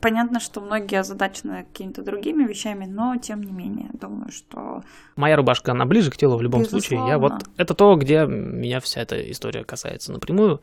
Понятно, 0.00 0.40
что 0.40 0.62
многие 0.62 0.98
озадачены 0.98 1.64
какими-то 1.64 2.02
другими 2.02 2.44
вещами, 2.44 2.86
но 2.86 3.16
тем 3.16 3.42
не 3.42 3.52
менее, 3.52 3.90
думаю, 3.92 4.32
что... 4.32 4.80
Моя 5.14 5.36
рубашка, 5.36 5.72
она 5.72 5.84
ближе 5.84 6.10
к 6.10 6.16
телу 6.16 6.38
в 6.38 6.42
любом 6.42 6.62
Безусловно. 6.62 6.86
случае. 6.86 7.06
Я 7.06 7.18
вот... 7.18 7.34
Это 7.58 7.74
то, 7.74 7.94
где 7.96 8.24
меня 8.24 8.80
вся 8.80 9.02
эта 9.02 9.30
история 9.30 9.62
касается 9.62 10.10
напрямую 10.10 10.62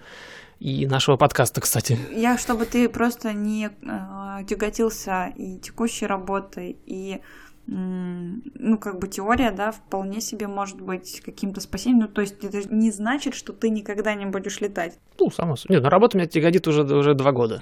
и 0.60 0.86
нашего 0.86 1.18
подкаста, 1.18 1.62
кстати. 1.62 1.98
Я, 2.12 2.38
чтобы 2.38 2.66
ты 2.66 2.90
просто 2.90 3.34
не 3.34 3.68
э, 3.68 4.44
тяготился 4.46 5.34
и 5.36 5.58
текущей 5.58 6.06
работой, 6.06 6.78
и 6.86 7.22
ну, 7.72 8.78
как 8.80 8.98
бы 8.98 9.08
теория, 9.08 9.52
да, 9.52 9.72
вполне 9.72 10.22
себе 10.22 10.48
может 10.48 10.82
быть 10.82 11.22
каким-то 11.24 11.62
спасением. 11.62 12.02
Ну, 12.02 12.08
то 12.08 12.22
есть 12.22 12.44
это 12.44 12.68
не 12.74 12.90
значит, 12.90 13.36
что 13.36 13.54
ты 13.54 13.70
никогда 13.70 14.16
не 14.16 14.26
будешь 14.26 14.60
летать. 14.60 14.98
Ну, 15.20 15.30
само 15.30 15.56
собой. 15.56 15.76
Нет, 15.76 15.84
на 15.84 15.90
работу 15.92 16.18
меня 16.18 16.28
тяготит 16.28 16.68
уже, 16.68 16.84
уже 16.84 17.14
два 17.14 17.32
года. 17.32 17.60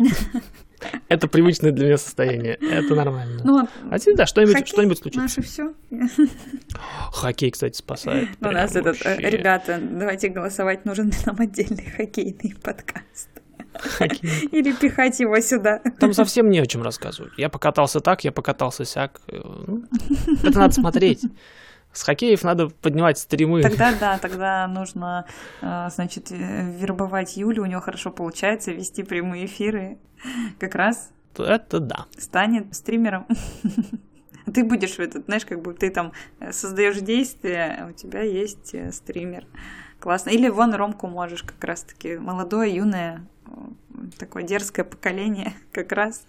Это 1.10 1.28
привычное 1.28 1.72
для 1.72 1.88
меня 1.88 1.98
состояние. 1.98 2.56
Это 2.56 2.96
нормально. 2.96 3.42
Ну, 3.44 3.68
а 3.90 4.00
тебе, 4.00 4.16
да, 4.16 4.26
что-нибудь, 4.26 4.68
что-нибудь 4.68 4.98
случится. 5.00 5.22
Наше 5.22 5.42
все. 5.42 5.74
Хоккей, 7.12 7.52
кстати, 7.52 7.76
спасает. 7.76 8.30
У 8.40 8.46
нас 8.46 8.76
этот, 8.76 9.04
э, 9.06 9.18
ребята, 9.18 9.80
давайте 9.82 10.30
голосовать, 10.30 10.86
нужен 10.86 11.12
нам 11.26 11.36
отдельный 11.40 11.84
хоккейный 11.84 12.56
подкаст. 12.64 13.30
Или 14.52 14.72
пихать 14.72 15.20
его 15.20 15.40
сюда. 15.40 15.80
Там 16.00 16.14
совсем 16.14 16.50
не 16.50 16.60
о 16.60 16.66
чем 16.66 16.84
рассказывать. 16.84 17.34
Я 17.38 17.50
покатался 17.50 18.00
так, 18.00 18.24
я 18.24 18.32
покатался 18.32 18.86
сяк. 18.86 19.22
Ну, 19.28 19.84
это 20.44 20.58
надо 20.58 20.74
смотреть. 20.74 21.24
С 21.98 22.04
хоккеев 22.04 22.44
надо 22.44 22.68
поднимать 22.70 23.18
стримы. 23.18 23.64
Тогда 23.64 23.92
да, 24.00 24.18
тогда 24.20 24.68
нужно, 24.68 25.26
э, 25.62 25.90
значит, 25.90 26.32
э, 26.32 26.72
вербовать 26.78 27.38
Юлю, 27.38 27.64
у 27.64 27.66
нее 27.66 27.80
хорошо 27.80 28.12
получается 28.12 28.72
вести 28.72 29.02
прямые 29.02 29.48
эфиры. 29.48 29.98
Как 30.60 30.76
раз 30.76 31.10
это 31.36 31.80
да. 31.80 32.06
Станет 32.18 32.76
стримером. 32.76 33.26
Ты 34.54 34.64
будешь 34.64 34.96
в 34.96 35.00
этот, 35.00 35.26
знаешь, 35.26 35.46
как 35.46 35.62
бы 35.62 35.74
ты 35.74 35.90
там 35.90 36.14
э, 36.40 36.52
создаешь 36.52 37.00
действие, 37.00 37.80
а 37.82 37.88
у 37.88 37.92
тебя 37.92 38.22
есть 38.22 38.76
стример. 38.94 39.46
Классно. 40.00 40.30
Или 40.30 40.50
вон 40.50 40.74
Ромку 40.74 41.08
можешь 41.08 41.44
как 41.44 41.64
раз-таки 41.64 42.18
молодое, 42.18 42.76
юное, 42.76 43.26
такое 44.18 44.44
дерзкое 44.44 44.86
поколение 44.86 45.54
как 45.72 45.92
раз 45.92 46.26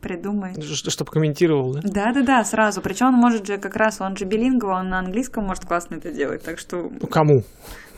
придумай. 0.00 0.54
Чтобы 0.60 1.10
комментировал, 1.10 1.74
да? 1.74 1.80
Да-да-да, 1.84 2.44
сразу. 2.44 2.80
Причем 2.80 3.08
он 3.08 3.14
может 3.14 3.46
же 3.46 3.58
как 3.58 3.76
раз, 3.76 4.00
он 4.00 4.16
же 4.16 4.24
билингва, 4.24 4.72
он 4.80 4.88
на 4.88 4.98
английском 4.98 5.44
может 5.44 5.66
классно 5.66 5.96
это 5.96 6.10
делать, 6.10 6.42
так 6.42 6.58
что... 6.58 6.90
Ну, 7.00 7.06
кому? 7.06 7.44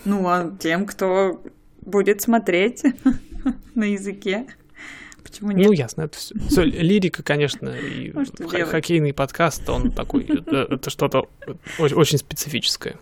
Ну, 0.04 0.26
а 0.28 0.52
тем, 0.58 0.86
кто 0.86 1.40
будет 1.80 2.20
смотреть 2.20 2.82
на 3.74 3.84
языке. 3.84 4.46
Почему 5.22 5.52
нет? 5.52 5.66
Ну, 5.66 5.72
ясно, 5.72 6.02
это 6.02 6.18
все. 6.18 6.34
все 6.48 6.64
лирика, 6.64 7.22
конечно, 7.22 7.68
и 7.68 8.12
ну, 8.12 8.48
хоккейный 8.48 9.14
подкаст, 9.14 9.68
он 9.70 9.92
такой, 9.92 10.24
это, 10.24 10.66
это 10.68 10.90
что-то 10.90 11.28
очень 11.78 12.18
специфическое. 12.18 12.96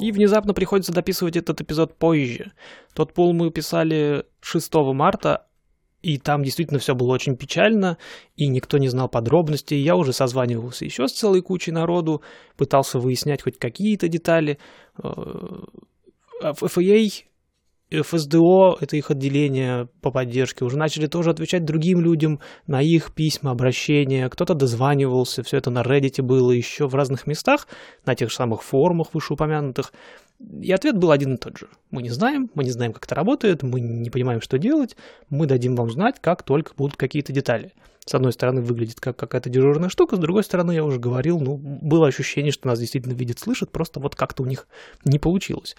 И 0.00 0.10
внезапно 0.12 0.54
приходится 0.54 0.92
дописывать 0.92 1.36
этот 1.36 1.60
эпизод 1.60 1.96
позже. 1.96 2.52
Тот 2.94 3.14
пол 3.14 3.32
мы 3.32 3.50
писали 3.50 4.26
6 4.40 4.74
марта, 4.92 5.46
и 6.02 6.18
там 6.18 6.42
действительно 6.42 6.78
все 6.78 6.94
было 6.94 7.12
очень 7.12 7.36
печально, 7.36 7.96
и 8.36 8.48
никто 8.48 8.76
не 8.76 8.88
знал 8.88 9.08
подробностей. 9.08 9.80
Я 9.80 9.96
уже 9.96 10.12
созванивался 10.12 10.84
еще 10.84 11.08
с 11.08 11.12
целой 11.12 11.40
кучей 11.40 11.72
народу, 11.72 12.22
пытался 12.56 12.98
выяснять 12.98 13.42
хоть 13.42 13.58
какие-то 13.58 14.08
детали. 14.08 14.58
FAA, 14.98 16.04
э, 16.42 17.10
ФСДО, 18.02 18.76
это 18.80 18.96
их 18.96 19.10
отделение 19.10 19.88
по 20.00 20.10
поддержке, 20.10 20.64
уже 20.64 20.76
начали 20.76 21.06
тоже 21.06 21.30
отвечать 21.30 21.64
другим 21.64 22.00
людям 22.00 22.40
на 22.66 22.82
их 22.82 23.14
письма, 23.14 23.50
обращения. 23.50 24.28
Кто-то 24.28 24.54
дозванивался, 24.54 25.42
все 25.42 25.58
это 25.58 25.70
на 25.70 25.82
Reddit 25.82 26.22
было 26.22 26.50
еще 26.50 26.86
в 26.86 26.94
разных 26.94 27.26
местах, 27.26 27.68
на 28.06 28.14
тех 28.14 28.30
же 28.30 28.36
самых 28.36 28.62
форумах 28.62 29.08
вышеупомянутых. 29.12 29.92
И 30.40 30.72
ответ 30.72 30.98
был 30.98 31.10
один 31.10 31.34
и 31.34 31.36
тот 31.36 31.58
же. 31.58 31.68
Мы 31.90 32.02
не 32.02 32.10
знаем, 32.10 32.50
мы 32.54 32.64
не 32.64 32.70
знаем, 32.70 32.92
как 32.92 33.04
это 33.04 33.14
работает, 33.14 33.62
мы 33.62 33.80
не 33.80 34.10
понимаем, 34.10 34.40
что 34.40 34.58
делать, 34.58 34.96
мы 35.30 35.46
дадим 35.46 35.76
вам 35.76 35.90
знать, 35.90 36.16
как 36.20 36.42
только 36.42 36.74
будут 36.74 36.96
какие-то 36.96 37.32
детали. 37.32 37.72
С 38.04 38.14
одной 38.14 38.32
стороны, 38.32 38.60
выглядит 38.60 39.00
как 39.00 39.16
какая-то 39.16 39.48
дежурная 39.48 39.88
штука, 39.88 40.16
с 40.16 40.18
другой 40.18 40.44
стороны, 40.44 40.72
я 40.72 40.84
уже 40.84 40.98
говорил, 40.98 41.40
ну, 41.40 41.56
было 41.56 42.06
ощущение, 42.06 42.52
что 42.52 42.68
нас 42.68 42.78
действительно 42.78 43.14
видят, 43.14 43.38
слышат, 43.38 43.70
просто 43.70 44.00
вот 44.00 44.14
как-то 44.14 44.42
у 44.42 44.46
них 44.46 44.66
не 45.04 45.18
получилось. 45.18 45.76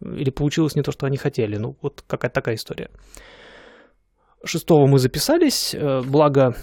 Или 0.00 0.30
получилось 0.30 0.74
не 0.74 0.82
то, 0.82 0.90
что 0.90 1.06
они 1.06 1.16
хотели. 1.16 1.56
Ну, 1.56 1.76
вот 1.80 2.02
какая-то 2.06 2.34
такая 2.34 2.56
история. 2.56 2.90
Шестого 4.44 4.86
мы 4.86 4.98
записались, 4.98 5.74
э, 5.74 6.02
благо 6.02 6.56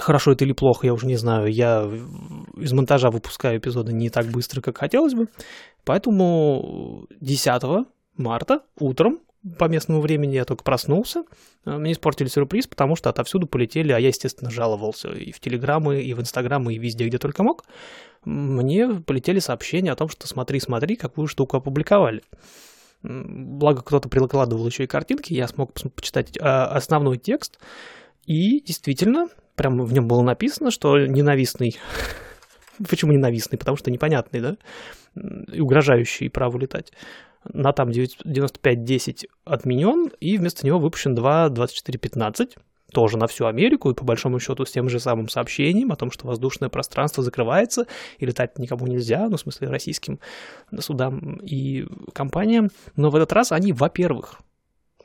Хорошо 0.00 0.32
это 0.32 0.44
или 0.44 0.52
плохо, 0.52 0.86
я 0.86 0.94
уже 0.94 1.06
не 1.06 1.16
знаю. 1.16 1.46
Я 1.46 1.88
из 2.56 2.72
монтажа 2.72 3.10
выпускаю 3.10 3.58
эпизоды 3.58 3.92
не 3.92 4.08
так 4.10 4.26
быстро, 4.26 4.60
как 4.60 4.78
хотелось 4.78 5.14
бы. 5.14 5.28
Поэтому 5.84 7.06
10 7.20 7.86
марта 8.16 8.60
утром 8.78 9.20
по 9.58 9.64
местному 9.64 10.00
времени 10.00 10.34
я 10.34 10.44
только 10.44 10.62
проснулся. 10.62 11.24
Мне 11.64 11.92
испортили 11.92 12.28
сюрприз, 12.28 12.66
потому 12.66 12.96
что 12.96 13.08
отовсюду 13.08 13.46
полетели, 13.46 13.92
а 13.92 13.98
я, 13.98 14.08
естественно, 14.08 14.50
жаловался 14.50 15.10
и 15.10 15.32
в 15.32 15.40
Телеграмы, 15.40 16.02
и 16.02 16.12
в 16.12 16.20
Инстаграмы, 16.20 16.74
и 16.74 16.78
везде, 16.78 17.06
где 17.06 17.18
только 17.18 17.42
мог. 17.42 17.64
Мне 18.24 18.88
полетели 18.88 19.38
сообщения 19.38 19.92
о 19.92 19.96
том, 19.96 20.08
что 20.08 20.26
смотри, 20.26 20.60
смотри, 20.60 20.96
какую 20.96 21.26
штуку 21.26 21.56
опубликовали. 21.56 22.22
Благо, 23.02 23.80
кто-то 23.80 24.10
прикладывал 24.10 24.66
еще 24.66 24.84
и 24.84 24.86
картинки, 24.86 25.32
я 25.32 25.48
смог 25.48 25.72
почитать 25.94 26.36
а, 26.38 26.66
основной 26.66 27.16
текст. 27.16 27.58
И 28.26 28.60
действительно, 28.60 29.28
прям 29.60 29.82
в 29.82 29.92
нем 29.92 30.08
было 30.08 30.22
написано, 30.22 30.70
что 30.70 30.96
ненавистный... 30.98 31.76
Почему 32.88 33.12
ненавистный? 33.12 33.58
Потому 33.58 33.76
что 33.76 33.90
непонятный, 33.90 34.40
да? 34.40 34.56
И 35.52 35.60
угрожающий 35.60 36.30
праву 36.30 36.56
летать. 36.56 36.94
На 37.44 37.74
там 37.74 37.90
95.10 37.90 39.26
отменен, 39.44 40.12
и 40.18 40.38
вместо 40.38 40.66
него 40.66 40.78
выпущен 40.78 41.14
2.24.15, 41.14 42.56
тоже 42.90 43.18
на 43.18 43.26
всю 43.26 43.44
Америку, 43.44 43.90
и 43.90 43.94
по 43.94 44.02
большому 44.02 44.40
счету 44.40 44.64
с 44.64 44.70
тем 44.70 44.88
же 44.88 44.98
самым 44.98 45.28
сообщением 45.28 45.92
о 45.92 45.96
том, 45.96 46.10
что 46.10 46.26
воздушное 46.26 46.70
пространство 46.70 47.22
закрывается, 47.22 47.86
и 48.16 48.24
летать 48.24 48.58
никому 48.58 48.86
нельзя, 48.86 49.28
ну, 49.28 49.36
в 49.36 49.40
смысле, 49.40 49.68
российским 49.68 50.20
судам 50.78 51.36
и 51.42 51.84
компаниям. 52.14 52.70
Но 52.96 53.10
в 53.10 53.16
этот 53.16 53.34
раз 53.34 53.52
они, 53.52 53.74
во-первых, 53.74 54.40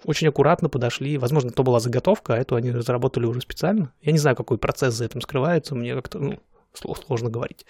очень 0.05 0.27
аккуратно 0.27 0.69
подошли. 0.69 1.17
Возможно, 1.17 1.51
то 1.51 1.63
была 1.63 1.79
заготовка, 1.79 2.35
а 2.35 2.37
эту 2.37 2.55
они 2.55 2.71
разработали 2.71 3.25
уже 3.25 3.41
специально. 3.41 3.91
Я 4.01 4.11
не 4.11 4.17
знаю, 4.17 4.35
какой 4.35 4.57
процесс 4.57 4.93
за 4.93 5.05
этим 5.05 5.21
скрывается. 5.21 5.75
Мне 5.75 5.95
как-то 5.95 6.19
ну, 6.19 6.39
сложно 6.73 7.29
говорить. 7.29 7.65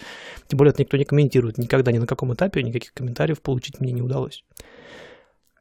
Тем 0.47 0.57
более, 0.57 0.71
это 0.71 0.81
никто 0.81 0.97
не 0.97 1.05
комментирует. 1.05 1.57
Никогда 1.57 1.91
ни 1.91 1.97
на 1.97 2.07
каком 2.07 2.33
этапе 2.33 2.61
никаких 2.61 2.93
комментариев 2.93 3.41
получить 3.41 3.79
мне 3.79 3.93
не 3.93 4.01
удалось. 4.01 4.43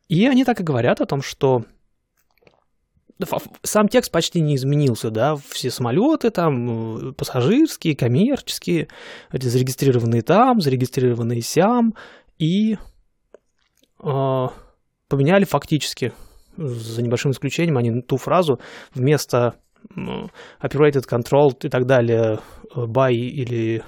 И 0.09 0.27
они 0.27 0.45
так 0.45 0.61
и 0.61 0.65
говорят 0.65 1.01
о 1.01 1.07
том, 1.07 1.23
что 1.23 1.65
сам 3.63 3.89
текст 3.89 4.11
почти 4.11 4.41
не 4.41 4.57
изменился, 4.57 5.11
да, 5.11 5.37
все 5.37 5.71
самолеты 5.71 6.31
там, 6.31 7.11
э, 7.11 7.13
пассажирские, 7.13 7.97
коммерческие, 7.97 8.89
зарегистрированные 9.33 10.23
там, 10.23 10.61
зарегистрированные 10.61 11.41
сям, 11.41 11.95
и 12.39 12.77
э, 14.03 14.49
поменяли 15.09 15.45
фактически 15.45 16.13
за 16.57 17.03
небольшим 17.03 17.33
исключением, 17.33 17.79
они 17.79 18.03
ту 18.03 18.17
фразу 18.17 18.61
вместо 18.95 19.55
operated 20.63 21.07
control 21.09 21.53
и 21.63 21.69
так 21.69 21.87
далее 21.87 22.39
э, 22.75 22.81
by 22.81 23.13
или 23.13 23.83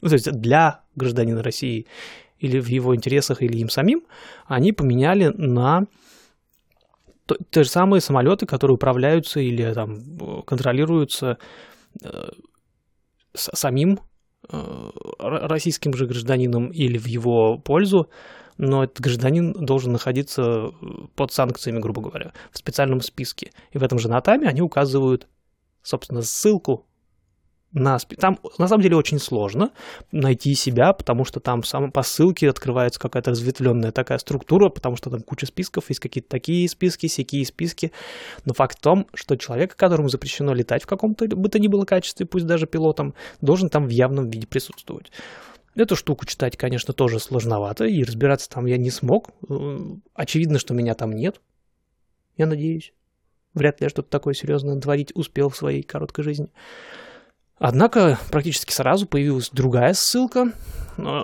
ну, 0.00 0.08
то 0.08 0.14
есть 0.14 0.30
для 0.32 0.82
гражданина 0.94 1.42
России 1.42 1.86
или 2.38 2.58
в 2.58 2.68
его 2.68 2.96
интересах, 2.96 3.42
или 3.42 3.58
им 3.58 3.68
самим, 3.68 4.02
они 4.46 4.72
поменяли 4.72 5.26
на 5.36 5.82
те 7.50 7.62
же 7.62 7.68
самые 7.68 8.00
самолеты, 8.00 8.46
которые 8.46 8.74
управляются 8.74 9.40
или 9.40 9.72
там 9.72 10.42
контролируются 10.46 11.38
э, 12.02 12.28
самим 13.34 14.00
э, 14.50 14.56
российским 15.18 15.92
же 15.94 16.06
гражданином 16.06 16.70
или 16.70 16.98
в 16.98 17.06
его 17.06 17.58
пользу 17.58 18.08
но 18.62 18.84
этот 18.84 19.00
гражданин 19.00 19.52
должен 19.52 19.92
находиться 19.92 20.42
э, 20.42 20.70
под 21.16 21.32
санкциями, 21.32 21.78
грубо 21.78 22.02
говоря, 22.02 22.32
в 22.52 22.58
специальном 22.58 23.00
списке. 23.00 23.52
И 23.72 23.78
в 23.78 23.82
этом 23.82 23.98
же 23.98 24.10
натаме 24.10 24.48
они 24.48 24.60
указывают, 24.60 25.28
собственно, 25.82 26.20
ссылку 26.20 26.86
на 27.72 27.98
Там 28.18 28.38
на 28.58 28.68
самом 28.68 28.82
деле 28.82 28.96
очень 28.96 29.18
сложно 29.18 29.70
найти 30.12 30.54
себя, 30.54 30.92
потому 30.92 31.24
что 31.24 31.40
там 31.40 31.62
сам 31.62 31.90
по 31.90 32.02
ссылке 32.02 32.50
открывается 32.50 33.00
какая-то 33.00 33.30
разветвленная 33.30 33.92
такая 33.92 34.18
структура, 34.18 34.68
потому 34.68 34.96
что 34.96 35.08
там 35.08 35.22
куча 35.22 35.46
списков, 35.46 35.88
есть 35.88 36.00
какие-то 36.00 36.28
такие 36.28 36.68
списки, 36.68 37.08
всякие 37.08 37.46
списки. 37.46 37.92
Но 38.44 38.52
факт 38.52 38.76
в 38.78 38.82
том, 38.82 39.06
что 39.14 39.36
человек, 39.36 39.74
которому 39.74 40.10
запрещено 40.10 40.52
летать 40.52 40.82
в 40.82 40.86
каком-то 40.86 41.28
бы 41.28 41.48
то 41.48 41.58
ни 41.58 41.68
было 41.68 41.86
качестве, 41.86 42.26
пусть 42.26 42.44
даже 42.44 42.66
пилотом, 42.66 43.14
должен 43.40 43.70
там 43.70 43.86
в 43.86 43.90
явном 43.90 44.28
виде 44.28 44.46
присутствовать. 44.46 45.12
Эту 45.76 45.96
штуку 45.96 46.26
читать, 46.26 46.56
конечно, 46.56 46.92
тоже 46.92 47.20
сложновато, 47.20 47.84
и 47.84 48.02
разбираться 48.02 48.50
там 48.50 48.66
я 48.66 48.76
не 48.76 48.90
смог. 48.90 49.30
Э, 49.48 49.78
очевидно, 50.14 50.58
что 50.58 50.74
меня 50.74 50.94
там 50.94 51.12
нет. 51.12 51.40
Я 52.36 52.46
надеюсь. 52.46 52.92
Вряд 53.54 53.80
ли 53.80 53.84
я 53.86 53.90
что-то 53.90 54.08
такое 54.08 54.34
серьезное 54.34 54.80
творить 54.80 55.12
успел 55.14 55.48
в 55.48 55.56
своей 55.56 55.82
короткой 55.82 56.24
жизни. 56.24 56.48
Однако 57.58 58.18
практически 58.30 58.72
сразу 58.72 59.06
появилась 59.06 59.50
другая 59.50 59.92
ссылка, 59.92 60.52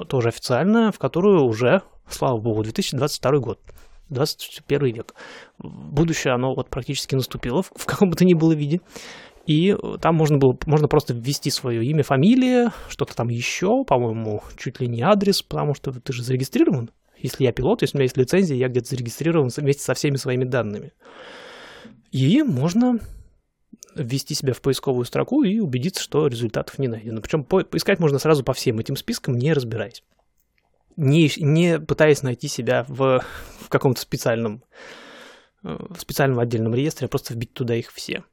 тоже 0.08 0.28
официальная, 0.28 0.92
в 0.92 0.98
которую 0.98 1.44
уже, 1.44 1.82
слава 2.08 2.38
богу, 2.38 2.62
2022 2.62 3.38
год. 3.38 3.60
21 4.08 4.94
век. 4.94 5.14
Будущее, 5.58 6.34
оно 6.34 6.54
вот 6.54 6.68
практически 6.68 7.14
наступило 7.14 7.62
в 7.62 7.86
каком 7.86 8.10
бы 8.10 8.16
то 8.16 8.24
ни 8.24 8.34
было 8.34 8.52
виде. 8.52 8.80
И 9.46 9.76
там 10.00 10.16
можно 10.16 10.38
было, 10.38 10.58
можно 10.66 10.88
просто 10.88 11.14
ввести 11.14 11.50
свое 11.50 11.84
имя, 11.84 12.02
фамилия, 12.02 12.72
что-то 12.88 13.14
там 13.14 13.28
еще, 13.28 13.84
по-моему, 13.84 14.42
чуть 14.56 14.80
ли 14.80 14.88
не 14.88 15.02
адрес, 15.02 15.42
потому 15.42 15.74
что 15.74 15.92
ты 15.92 16.12
же 16.12 16.24
зарегистрирован. 16.24 16.90
Если 17.16 17.44
я 17.44 17.52
пилот, 17.52 17.82
если 17.82 17.96
у 17.96 17.98
меня 17.98 18.04
есть 18.04 18.16
лицензия, 18.16 18.56
я 18.56 18.68
где-то 18.68 18.88
зарегистрирован 18.88 19.48
вместе 19.56 19.82
со 19.82 19.94
всеми 19.94 20.16
своими 20.16 20.44
данными. 20.44 20.92
И 22.10 22.42
можно 22.42 22.98
ввести 23.94 24.34
себя 24.34 24.52
в 24.52 24.60
поисковую 24.60 25.04
строку 25.04 25.42
и 25.42 25.60
убедиться, 25.60 26.02
что 26.02 26.26
результатов 26.26 26.78
не 26.78 26.88
найдено. 26.88 27.20
Причем 27.20 27.44
по 27.44 27.64
поискать 27.64 28.00
можно 28.00 28.18
сразу 28.18 28.44
по 28.44 28.52
всем 28.52 28.78
этим 28.78 28.96
спискам, 28.96 29.34
не 29.34 29.52
разбираясь. 29.52 30.02
Не, 30.96 31.30
не 31.38 31.78
пытаясь 31.78 32.22
найти 32.22 32.48
себя 32.48 32.84
в, 32.88 33.22
в 33.60 33.68
каком-то 33.68 34.00
специальном, 34.00 34.64
э, 35.62 35.76
в 35.90 36.00
специальном 36.00 36.38
отдельном 36.40 36.74
реестре, 36.74 37.06
а 37.06 37.08
просто 37.08 37.34
вбить 37.34 37.52
туда 37.52 37.74
их 37.74 37.92
все. 37.92 38.24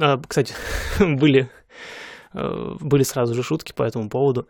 А, 0.00 0.20
кстати, 0.26 0.54
были 1.00 1.50
э, 2.34 2.76
были 2.80 3.02
сразу 3.02 3.34
же 3.34 3.42
шутки 3.42 3.72
по 3.72 3.82
этому 3.82 4.08
поводу, 4.08 4.48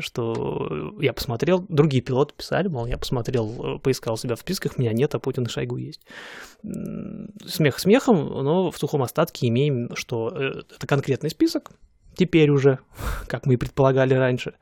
что 0.00 0.94
я 1.00 1.12
посмотрел, 1.12 1.64
другие 1.68 2.02
пилоты 2.02 2.34
писали, 2.36 2.68
мол, 2.68 2.86
я 2.86 2.98
посмотрел, 2.98 3.78
поискал 3.80 4.16
себя 4.16 4.36
в 4.36 4.40
списках, 4.40 4.78
меня 4.78 4.92
нет, 4.92 5.14
а 5.14 5.18
Путин 5.18 5.44
и 5.44 5.48
Шойгу 5.48 5.76
есть. 5.76 6.00
Смех 7.46 7.78
смехом, 7.78 8.16
но 8.16 8.70
в 8.70 8.78
сухом 8.78 9.02
остатке 9.02 9.48
имеем, 9.48 9.94
что 9.94 10.28
это 10.28 10.86
конкретный 10.86 11.30
список, 11.30 11.72
теперь 12.16 12.50
уже, 12.50 12.78
как 13.28 13.46
мы 13.46 13.54
и 13.54 13.56
предполагали 13.56 14.14
раньше, 14.14 14.54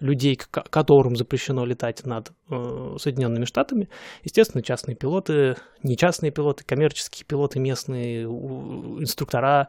людей, 0.00 0.36
которым 0.36 1.14
запрещено 1.14 1.64
летать 1.64 2.04
над 2.06 2.32
э, 2.50 2.96
Соединенными 2.98 3.44
Штатами. 3.44 3.88
Естественно, 4.24 4.62
частные 4.62 4.96
пилоты, 4.96 5.56
не 5.82 5.96
частные 5.96 6.32
пилоты, 6.32 6.64
коммерческие 6.64 7.26
пилоты, 7.26 7.60
местные 7.60 8.24
инструктора, 8.24 9.68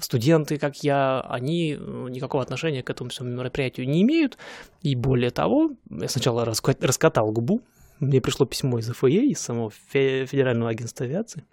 студенты, 0.00 0.56
как 0.56 0.76
я, 0.82 1.20
они 1.20 1.74
э, 1.74 2.06
никакого 2.08 2.42
отношения 2.42 2.82
к 2.82 2.90
этому 2.90 3.10
всему 3.10 3.28
мероприятию 3.28 3.86
не 3.86 4.02
имеют. 4.02 4.38
И 4.82 4.96
более 4.96 5.30
того, 5.30 5.70
я 5.90 6.08
сначала 6.08 6.44
раскатал 6.44 7.30
губу, 7.30 7.60
мне 8.00 8.22
пришло 8.22 8.46
письмо 8.46 8.78
из 8.78 8.90
ФАЕ, 8.90 9.30
из 9.30 9.40
самого 9.40 9.70
Федерального 9.70 10.70
агентства 10.70 11.04
авиации, 11.04 11.44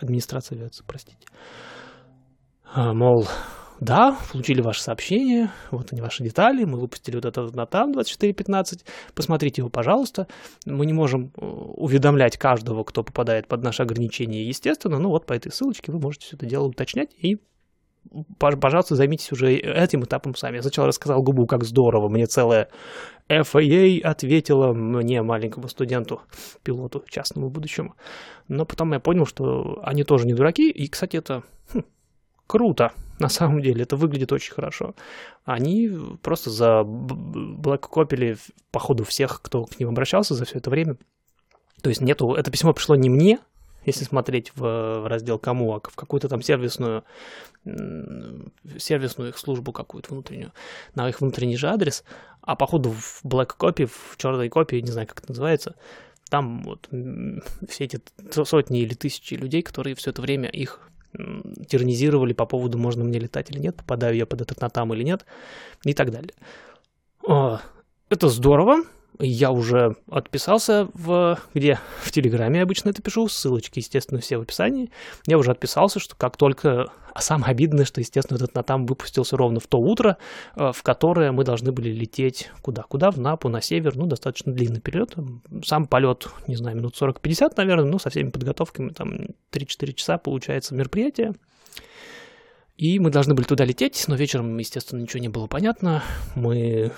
администрации 0.00 0.54
авиации, 0.54 0.84
простите, 0.86 1.26
а, 2.72 2.92
мол, 2.92 3.26
да, 3.80 4.18
получили 4.32 4.60
ваше 4.60 4.82
сообщение, 4.82 5.50
вот 5.70 5.92
они 5.92 6.00
ваши 6.00 6.24
детали, 6.24 6.64
мы 6.64 6.78
выпустили 6.78 7.16
вот 7.16 7.24
это 7.24 7.42
на 7.54 7.66
там 7.66 7.92
2415, 7.92 8.84
посмотрите 9.14 9.60
его, 9.62 9.68
пожалуйста. 9.68 10.26
Мы 10.64 10.86
не 10.86 10.92
можем 10.92 11.32
э, 11.36 11.44
уведомлять 11.44 12.36
каждого, 12.36 12.84
кто 12.84 13.02
попадает 13.02 13.48
под 13.48 13.62
наши 13.62 13.82
ограничения, 13.82 14.44
естественно, 14.44 14.98
ну 14.98 15.10
вот 15.10 15.26
по 15.26 15.32
этой 15.32 15.52
ссылочке 15.52 15.92
вы 15.92 15.98
можете 15.98 16.26
все 16.26 16.36
это 16.36 16.46
дело 16.46 16.66
уточнять 16.66 17.10
и 17.18 17.38
пожалуйста, 18.38 18.94
займитесь 18.94 19.32
уже 19.32 19.54
этим 19.54 20.04
этапом 20.04 20.34
сами. 20.34 20.56
Я 20.56 20.62
сначала 20.62 20.88
рассказал 20.88 21.22
Губу, 21.22 21.46
как 21.46 21.64
здорово, 21.64 22.08
мне 22.08 22.26
целая 22.26 22.68
FAA 23.28 24.00
ответила 24.00 24.72
мне, 24.72 25.22
маленькому 25.22 25.68
студенту, 25.68 26.20
пилоту 26.62 27.04
частному 27.08 27.50
будущему. 27.50 27.94
Но 28.48 28.64
потом 28.64 28.92
я 28.92 29.00
понял, 29.00 29.26
что 29.26 29.80
они 29.82 30.04
тоже 30.04 30.26
не 30.26 30.34
дураки, 30.34 30.70
и, 30.70 30.88
кстати, 30.88 31.16
это 31.16 31.42
хм, 31.72 31.82
круто, 32.46 32.92
на 33.18 33.28
самом 33.28 33.62
деле, 33.62 33.82
это 33.82 33.96
выглядит 33.96 34.32
очень 34.32 34.52
хорошо. 34.52 34.94
Они 35.44 35.90
просто 36.22 36.50
за 36.50 36.82
блэккопили, 36.84 38.36
походу, 38.70 39.04
всех, 39.04 39.40
кто 39.42 39.64
к 39.64 39.78
ним 39.78 39.88
обращался 39.88 40.34
за 40.34 40.44
все 40.44 40.58
это 40.58 40.70
время. 40.70 40.96
То 41.82 41.88
есть 41.88 42.00
нету, 42.00 42.34
это 42.34 42.50
письмо 42.50 42.72
пришло 42.72 42.96
не 42.96 43.08
мне, 43.08 43.38
если 43.84 44.04
смотреть 44.04 44.52
в, 44.56 44.60
в 44.60 45.06
раздел 45.06 45.38
кому, 45.38 45.74
а 45.74 45.80
в 45.80 45.94
какую-то 45.94 46.28
там 46.28 46.42
сервисную, 46.42 47.04
сервисную 48.78 49.30
их 49.30 49.38
службу 49.38 49.72
какую-то 49.72 50.12
внутреннюю, 50.12 50.52
на 50.94 51.08
их 51.08 51.20
внутренний 51.20 51.56
же 51.56 51.68
адрес, 51.68 52.04
а 52.42 52.56
походу 52.56 52.90
в 52.90 53.24
black 53.24 53.56
copy, 53.58 53.86
в 53.86 54.16
черной 54.16 54.48
копии, 54.48 54.76
не 54.80 54.90
знаю, 54.90 55.06
как 55.06 55.20
это 55.20 55.30
называется, 55.30 55.76
там 56.28 56.62
вот 56.64 56.88
все 57.68 57.84
эти 57.84 58.00
сотни 58.44 58.80
или 58.80 58.94
тысячи 58.94 59.34
людей, 59.34 59.62
которые 59.62 59.94
все 59.94 60.10
это 60.10 60.20
время 60.20 60.48
их 60.48 60.80
тиранизировали 61.68 62.32
по 62.32 62.46
поводу, 62.46 62.78
можно 62.78 63.04
мне 63.04 63.18
летать 63.18 63.50
или 63.50 63.58
нет, 63.58 63.76
попадаю 63.76 64.16
я 64.16 64.26
под 64.26 64.40
этот 64.40 64.60
натам 64.60 64.92
или 64.94 65.02
нет, 65.02 65.24
и 65.84 65.94
так 65.94 66.10
далее. 66.10 66.34
Это 68.08 68.28
здорово, 68.28 68.82
я 69.18 69.50
уже 69.50 69.96
отписался 70.10 70.88
в... 70.94 71.38
Где? 71.54 71.78
В 72.00 72.10
Телеграме 72.10 72.62
обычно 72.62 72.90
это 72.90 73.02
пишу, 73.02 73.28
ссылочки, 73.28 73.78
естественно, 73.78 74.20
все 74.20 74.38
в 74.38 74.42
описании. 74.42 74.90
Я 75.26 75.38
уже 75.38 75.50
отписался, 75.50 75.98
что 76.00 76.16
как 76.16 76.36
только... 76.36 76.86
А 77.14 77.22
самое 77.22 77.52
обидное, 77.52 77.86
что, 77.86 78.00
естественно, 78.00 78.36
этот 78.36 78.54
Натам 78.54 78.84
выпустился 78.84 79.38
ровно 79.38 79.58
в 79.58 79.66
то 79.66 79.78
утро, 79.78 80.18
э, 80.54 80.72
в 80.72 80.82
которое 80.82 81.32
мы 81.32 81.44
должны 81.44 81.72
были 81.72 81.88
лететь 81.88 82.50
куда? 82.60 82.82
Куда? 82.82 83.10
В 83.10 83.18
Напу, 83.18 83.48
на 83.48 83.62
север. 83.62 83.96
Ну, 83.96 84.06
достаточно 84.06 84.52
длинный 84.52 84.80
перелет. 84.80 85.14
Сам 85.64 85.86
полет, 85.86 86.28
не 86.46 86.56
знаю, 86.56 86.76
минут 86.76 86.94
40-50, 87.00 87.54
наверное, 87.56 87.90
ну, 87.90 87.98
со 87.98 88.10
всеми 88.10 88.28
подготовками, 88.28 88.90
там 88.90 89.14
3-4 89.50 89.92
часа 89.94 90.18
получается 90.18 90.74
мероприятие. 90.74 91.32
И 92.76 92.98
мы 92.98 93.10
должны 93.10 93.32
были 93.32 93.46
туда 93.46 93.64
лететь, 93.64 94.04
но 94.08 94.14
вечером, 94.14 94.58
естественно, 94.58 95.00
ничего 95.00 95.22
не 95.22 95.28
было 95.28 95.46
понятно. 95.46 96.02
Мы 96.34 96.92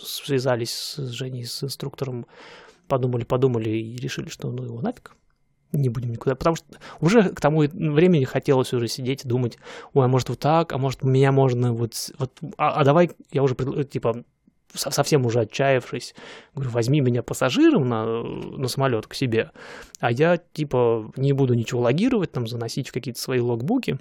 связались 0.00 0.72
с 0.72 1.10
Женей, 1.10 1.44
с 1.44 1.62
инструктором, 1.64 2.26
подумали, 2.86 3.24
подумали 3.24 3.70
и 3.70 3.96
решили, 3.96 4.28
что 4.28 4.50
ну 4.50 4.64
его 4.64 4.80
нафиг, 4.80 5.14
не 5.72 5.88
будем 5.88 6.10
никуда. 6.10 6.34
Потому 6.34 6.56
что 6.56 6.66
уже 7.00 7.30
к 7.30 7.40
тому 7.40 7.60
времени 7.60 8.24
хотелось 8.24 8.72
уже 8.72 8.88
сидеть 8.88 9.24
и 9.24 9.28
думать, 9.28 9.58
ой, 9.92 10.04
а 10.04 10.08
может 10.08 10.28
вот 10.28 10.38
так, 10.38 10.72
а 10.72 10.78
может 10.78 11.02
меня 11.02 11.32
можно 11.32 11.72
вот, 11.72 11.94
вот 12.18 12.32
а, 12.56 12.80
а 12.80 12.84
давай, 12.84 13.10
я 13.32 13.42
уже, 13.42 13.54
типа, 13.84 14.24
совсем 14.74 15.26
уже 15.26 15.40
отчаявшись, 15.40 16.14
говорю, 16.54 16.70
возьми 16.70 17.00
меня 17.00 17.22
пассажиром 17.22 17.88
на, 17.88 18.22
на 18.22 18.68
самолет 18.68 19.06
к 19.06 19.14
себе, 19.14 19.50
а 20.00 20.10
я, 20.10 20.36
типа, 20.36 21.10
не 21.16 21.32
буду 21.32 21.54
ничего 21.54 21.82
логировать, 21.82 22.32
там, 22.32 22.46
заносить 22.46 22.88
в 22.88 22.92
какие-то 22.92 23.20
свои 23.20 23.40
логбуки, 23.40 23.98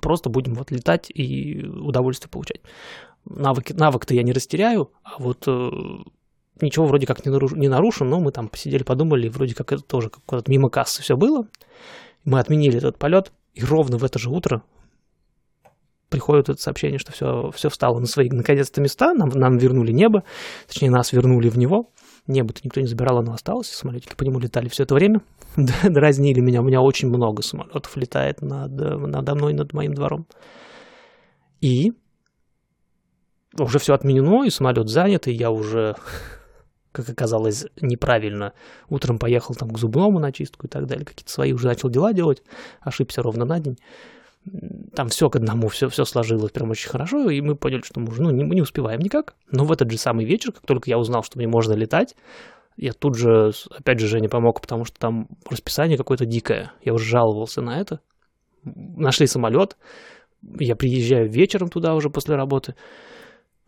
просто 0.00 0.28
будем 0.28 0.54
вот 0.54 0.70
летать 0.70 1.10
и 1.12 1.64
удовольствие 1.64 2.30
получать 2.30 2.60
навыки, 3.24 3.72
навык-то 3.72 4.14
я 4.14 4.22
не 4.22 4.32
растеряю, 4.32 4.90
а 5.02 5.16
вот 5.18 5.44
э, 5.46 5.70
ничего 6.60 6.86
вроде 6.86 7.06
как 7.06 7.24
не, 7.24 7.30
наруш, 7.30 7.52
не 7.52 7.68
нарушен, 7.68 8.08
но 8.08 8.20
мы 8.20 8.32
там 8.32 8.48
посидели, 8.48 8.82
подумали, 8.82 9.28
вроде 9.28 9.54
как 9.54 9.72
это 9.72 9.82
тоже 9.82 10.10
как 10.10 10.48
мимо 10.48 10.70
кассы 10.70 11.02
все 11.02 11.16
было. 11.16 11.46
Мы 12.24 12.40
отменили 12.40 12.78
этот 12.78 12.98
полет, 12.98 13.32
и 13.54 13.64
ровно 13.64 13.98
в 13.98 14.04
это 14.04 14.18
же 14.18 14.30
утро 14.30 14.62
приходит 16.14 16.48
это 16.48 16.62
сообщение, 16.62 17.00
что 17.00 17.10
все, 17.10 17.50
все 17.54 17.68
встало 17.68 17.98
на 17.98 18.06
свои 18.06 18.30
наконец-то 18.30 18.80
места, 18.80 19.14
нам, 19.14 19.30
нам 19.30 19.58
вернули 19.58 19.90
небо, 19.90 20.22
точнее 20.68 20.90
нас 20.90 21.12
вернули 21.12 21.48
в 21.48 21.58
него. 21.58 21.90
Небо-то 22.28 22.60
никто 22.62 22.80
не 22.80 22.86
забирал, 22.86 23.18
оно 23.18 23.34
осталось, 23.34 23.66
самолетики 23.66 24.14
по 24.14 24.22
нему 24.22 24.38
летали 24.38 24.68
все 24.68 24.84
это 24.84 24.94
время, 24.94 25.22
дразнили 25.56 26.38
меня, 26.38 26.60
у 26.60 26.64
меня 26.64 26.80
очень 26.80 27.08
много 27.08 27.42
самолетов 27.42 27.96
летает 27.96 28.40
над, 28.42 28.70
надо 28.70 29.34
мной, 29.34 29.54
над 29.54 29.72
моим 29.72 29.92
двором. 29.92 30.26
И 31.60 31.92
уже 33.58 33.78
все 33.78 33.94
отменено, 33.94 34.44
и 34.44 34.50
самолет 34.50 34.88
занят, 34.88 35.26
и 35.26 35.32
я 35.32 35.50
уже, 35.50 35.94
как 36.92 37.08
оказалось, 37.08 37.66
неправильно 37.80 38.52
утром 38.88 39.18
поехал 39.18 39.54
там 39.54 39.70
к 39.70 39.78
зубному 39.78 40.18
на 40.18 40.32
чистку 40.32 40.66
и 40.66 40.70
так 40.70 40.86
далее, 40.86 41.04
какие-то 41.04 41.30
свои 41.30 41.52
уже 41.52 41.66
начал 41.66 41.88
дела 41.88 42.12
делать, 42.12 42.42
ошибся 42.80 43.22
ровно 43.22 43.44
на 43.44 43.60
день. 43.60 43.78
Там 44.94 45.08
все 45.08 45.30
к 45.30 45.36
одному, 45.36 45.68
все, 45.68 45.88
все 45.88 46.04
сложилось 46.04 46.52
прям 46.52 46.70
очень 46.70 46.90
хорошо, 46.90 47.30
и 47.30 47.40
мы 47.40 47.54
поняли, 47.54 47.80
что 47.82 48.00
мы, 48.00 48.08
уже, 48.08 48.22
ну, 48.22 48.30
не, 48.30 48.44
мы 48.44 48.54
не 48.54 48.60
успеваем 48.60 49.00
никак. 49.00 49.34
Но 49.50 49.64
в 49.64 49.72
этот 49.72 49.90
же 49.90 49.96
самый 49.96 50.26
вечер, 50.26 50.52
как 50.52 50.66
только 50.66 50.90
я 50.90 50.98
узнал, 50.98 51.22
что 51.22 51.38
мне 51.38 51.48
можно 51.48 51.72
летать, 51.72 52.14
я 52.76 52.92
тут 52.92 53.16
же, 53.16 53.52
опять 53.70 54.00
же, 54.00 54.08
Женя 54.08 54.28
помог, 54.28 54.60
потому 54.60 54.84
что 54.84 54.98
там 54.98 55.28
расписание 55.48 55.96
какое-то 55.96 56.26
дикое. 56.26 56.72
Я 56.82 56.92
уже 56.92 57.04
жаловался 57.04 57.62
на 57.62 57.80
это. 57.80 58.00
Нашли 58.64 59.26
самолет. 59.26 59.76
Я 60.42 60.74
приезжаю 60.74 61.30
вечером 61.30 61.68
туда 61.68 61.94
уже 61.94 62.10
после 62.10 62.34
работы. 62.34 62.74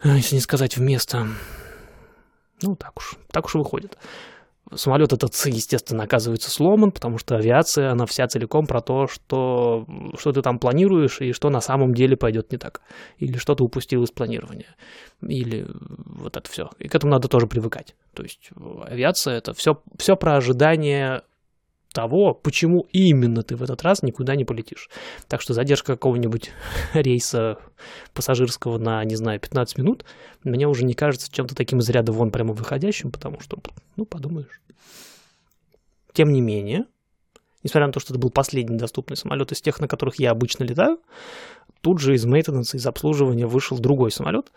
Э, 0.03 0.17
если 0.17 0.37
не 0.37 0.41
сказать 0.41 0.77
вместо. 0.77 1.27
Ну, 2.63 2.77
так 2.77 2.97
уж, 2.97 3.17
так 3.31 3.47
уж 3.47 3.55
и 3.55 3.59
выходит. 3.59 3.99
Самолет 4.75 5.13
этот, 5.13 5.33
естественно, 5.47 6.03
оказывается 6.03 6.51
сломан, 6.51 6.91
потому 6.91 7.19
что 7.19 7.37
авиация, 7.37 7.93
она 7.93 8.05
вся 8.05 8.27
целиком 8.27 8.67
про 8.67 8.81
то, 8.81 9.07
что, 9.07 9.87
что 10.19 10.33
ты 10.33 10.43
там 10.43 10.59
планируешь 10.59 11.21
и 11.21 11.33
что 11.33 11.51
на 11.51 11.61
самом 11.61 11.95
деле 11.95 12.17
пойдет 12.17 12.51
не 12.51 12.59
так. 12.59 12.81
Или 13.19 13.39
что 13.39 13.55
ты 13.55 13.63
упустил 13.63 14.03
из 14.03 14.11
планирования. 14.11 14.75
Или 15.23 15.69
вот 15.71 16.37
это 16.37 16.51
все. 16.51 16.71
И 16.79 16.89
к 16.89 16.95
этому 16.97 17.13
надо 17.13 17.29
тоже 17.29 17.47
привыкать. 17.47 17.95
То 18.13 18.25
есть 18.25 18.51
авиация 18.87 19.35
это 19.35 19.55
все, 19.55 19.81
все 19.99 20.17
про 20.17 20.37
ожидание 20.37 21.23
того, 21.97 22.35
почему 22.35 22.87
именно 22.93 23.43
ты 23.43 23.57
в 23.57 23.63
этот 23.63 23.83
раз 23.83 24.03
никуда 24.03 24.37
не 24.37 24.45
полетишь. 24.45 24.91
Так 25.29 25.41
что 25.41 25.55
задержка 25.55 25.95
какого-нибудь 25.95 26.51
рейса 26.93 27.59
пассажирского 28.13 28.77
на, 28.77 29.03
не 29.05 29.17
знаю, 29.17 29.41
15 29.41 29.79
минут 29.79 30.05
мне 30.45 30.69
уже 30.69 30.85
не 30.85 30.93
кажется 30.93 31.33
чем-то 31.33 31.55
таким 31.55 31.79
из 31.79 31.89
ряда 31.89 32.13
вон 32.13 32.31
прямо 32.31 32.53
выходящим, 32.53 33.11
потому 33.11 33.41
что, 33.41 33.59
ну, 33.97 34.05
подумаешь. 34.05 34.61
Тем 36.13 36.35
не 36.35 36.43
менее, 36.43 36.85
несмотря 37.63 37.87
на 37.87 37.95
то, 37.95 38.01
что 38.01 38.13
это 38.13 38.21
был 38.21 38.29
последний 38.29 38.77
доступный 38.77 39.17
самолет 39.17 39.53
из 39.53 39.63
тех, 39.63 39.81
на 39.81 39.89
которых 39.89 40.17
я 40.17 40.33
обычно 40.33 40.65
летаю, 40.65 41.01
тут 41.81 41.99
же 41.99 42.15
из 42.15 42.27
мейтенанса, 42.27 42.77
из 42.77 42.87
обслуживания 42.87 43.47
вышел 43.47 43.79
другой 43.79 44.11
самолет, 44.11 44.53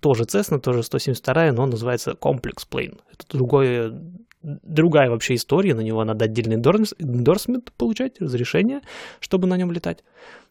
тоже 0.00 0.24
Cessna, 0.24 0.60
тоже 0.60 0.82
172, 0.82 1.52
но 1.52 1.62
он 1.62 1.70
называется 1.70 2.10
Complex 2.10 2.68
Plane. 2.70 3.00
Это 3.10 3.38
другое 3.38 3.98
другая 4.44 5.10
вообще 5.10 5.34
история, 5.34 5.74
на 5.74 5.80
него 5.80 6.04
надо 6.04 6.26
отдельный 6.26 6.56
эндорсмент 6.56 7.72
получать, 7.72 8.20
разрешение, 8.20 8.80
чтобы 9.20 9.46
на 9.46 9.56
нем 9.56 9.72
летать. 9.72 10.04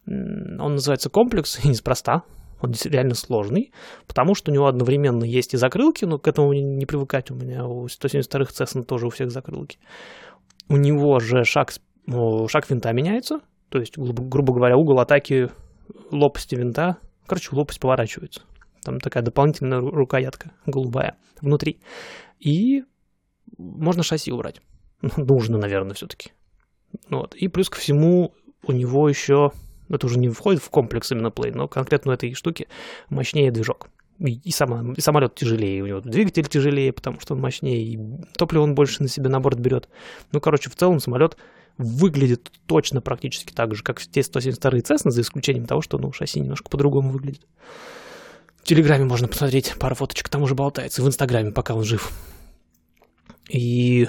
Он 0.06 0.72
называется 0.72 1.10
комплекс, 1.10 1.58
и 1.64 1.68
неспроста, 1.68 2.22
он 2.60 2.74
реально 2.84 3.14
сложный, 3.14 3.72
потому 4.06 4.34
что 4.34 4.50
у 4.50 4.54
него 4.54 4.66
одновременно 4.66 5.24
есть 5.24 5.54
и 5.54 5.56
закрылки, 5.56 6.04
но 6.04 6.18
к 6.18 6.26
этому 6.26 6.52
не 6.52 6.86
привыкать, 6.86 7.30
у 7.30 7.34
меня 7.34 7.66
у 7.66 7.86
172-х 7.86 8.52
Cessna 8.52 8.82
тоже 8.82 9.06
у 9.06 9.10
всех 9.10 9.30
закрылки. 9.30 9.78
У 10.68 10.76
него 10.76 11.20
же 11.20 11.44
шаг, 11.44 11.72
шаг 12.48 12.70
винта 12.70 12.92
меняется, 12.92 13.40
то 13.68 13.78
есть, 13.78 13.98
грубо, 13.98 14.54
говоря, 14.54 14.76
угол 14.76 14.98
атаки 15.00 15.50
лопасти 16.10 16.54
винта, 16.54 16.96
короче, 17.26 17.50
лопасть 17.52 17.80
поворачивается. 17.80 18.42
Там 18.82 19.00
такая 19.00 19.22
дополнительная 19.22 19.80
рукоятка 19.80 20.52
голубая 20.66 21.16
внутри. 21.40 21.80
И 22.38 22.84
можно 23.58 24.02
шасси 24.02 24.32
убрать. 24.32 24.60
Нужно, 25.16 25.58
наверное, 25.58 25.94
все-таки. 25.94 26.32
Вот. 27.08 27.34
И 27.34 27.48
плюс 27.48 27.68
ко 27.68 27.78
всему 27.78 28.34
у 28.66 28.72
него 28.72 29.08
еще, 29.08 29.52
это 29.88 30.06
уже 30.06 30.18
не 30.18 30.28
входит 30.28 30.62
в 30.62 30.70
комплекс 30.70 31.10
именно 31.12 31.30
плей, 31.30 31.52
но 31.52 31.68
конкретно 31.68 32.12
у 32.12 32.14
этой 32.14 32.34
штуки 32.34 32.68
мощнее 33.08 33.50
движок. 33.50 33.88
И, 34.18 34.38
и, 34.44 34.50
сама, 34.52 34.94
и 34.96 35.00
самолет 35.00 35.34
тяжелее, 35.34 35.82
у 35.82 35.86
него 35.86 36.00
двигатель 36.00 36.46
тяжелее, 36.46 36.92
потому 36.92 37.18
что 37.18 37.34
он 37.34 37.40
мощнее, 37.40 37.82
и 37.82 37.98
топливо 38.36 38.62
он 38.62 38.74
больше 38.74 39.02
на 39.02 39.08
себя 39.08 39.28
на 39.28 39.40
борт 39.40 39.58
берет. 39.58 39.88
Ну, 40.30 40.40
короче, 40.40 40.70
в 40.70 40.76
целом 40.76 41.00
самолет 41.00 41.36
выглядит 41.78 42.52
точно 42.66 43.00
практически 43.00 43.52
так 43.52 43.74
же, 43.74 43.82
как 43.82 44.00
те 44.00 44.22
172 44.22 44.78
Cessna, 44.78 45.10
за 45.10 45.20
исключением 45.20 45.66
того, 45.66 45.82
что 45.82 45.98
ну, 45.98 46.12
шасси 46.12 46.38
немножко 46.38 46.70
по-другому 46.70 47.10
выглядит. 47.10 47.44
В 48.62 48.66
Телеграме 48.66 49.04
можно 49.04 49.26
посмотреть, 49.26 49.74
пару 49.78 49.96
фоточек 49.96 50.28
там 50.28 50.42
уже 50.42 50.54
болтается, 50.54 51.02
в 51.02 51.08
Инстаграме, 51.08 51.50
пока 51.50 51.74
он 51.74 51.82
жив. 51.82 52.12
И 53.48 54.08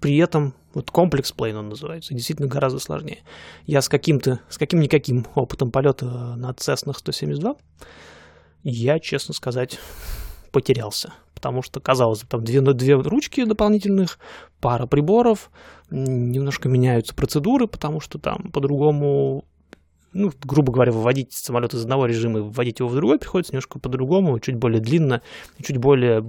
при 0.00 0.16
этом 0.18 0.54
вот 0.74 0.90
комплекс 0.90 1.32
плейн 1.32 1.56
он 1.56 1.70
называется, 1.70 2.14
действительно 2.14 2.48
гораздо 2.48 2.78
сложнее. 2.78 3.22
Я 3.64 3.82
с 3.82 3.88
каким-то, 3.88 4.40
с 4.48 4.58
каким-никаким 4.58 5.26
опытом 5.34 5.70
полета 5.70 6.36
на 6.36 6.50
Cessna 6.50 6.96
172, 6.96 7.56
я, 8.62 9.00
честно 9.00 9.34
сказать, 9.34 9.78
потерялся. 10.52 11.14
Потому 11.34 11.62
что, 11.62 11.80
казалось 11.80 12.22
бы, 12.22 12.28
там 12.28 12.44
две, 12.44 12.60
две 12.60 12.94
ручки 12.94 13.44
дополнительных, 13.44 14.18
пара 14.60 14.86
приборов, 14.86 15.50
немножко 15.90 16.68
меняются 16.68 17.14
процедуры, 17.14 17.66
потому 17.66 18.00
что 18.00 18.18
там 18.18 18.50
по-другому 18.52 19.44
ну, 20.18 20.32
грубо 20.42 20.72
говоря, 20.72 20.90
выводить 20.90 21.32
самолет 21.32 21.74
из 21.74 21.82
одного 21.82 22.06
режима 22.06 22.40
и 22.40 22.42
вводить 22.42 22.80
его 22.80 22.88
в 22.88 22.94
другой 22.94 23.18
приходится 23.18 23.52
немножко 23.52 23.78
по-другому, 23.78 24.40
чуть 24.40 24.56
более 24.56 24.80
длинно, 24.80 25.22
чуть 25.62 25.76
более, 25.76 26.24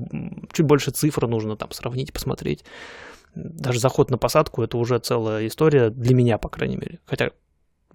чуть 0.53 0.65
больше 0.65 0.91
цифр 0.91 1.27
нужно 1.27 1.57
там 1.57 1.71
сравнить, 1.71 2.13
посмотреть. 2.13 2.63
Даже 3.33 3.79
заход 3.79 4.11
на 4.11 4.17
посадку 4.17 4.61
это 4.61 4.77
уже 4.77 4.99
целая 4.99 5.47
история 5.47 5.89
для 5.89 6.13
меня, 6.13 6.37
по 6.37 6.49
крайней 6.49 6.77
мере. 6.77 6.99
Хотя 7.05 7.31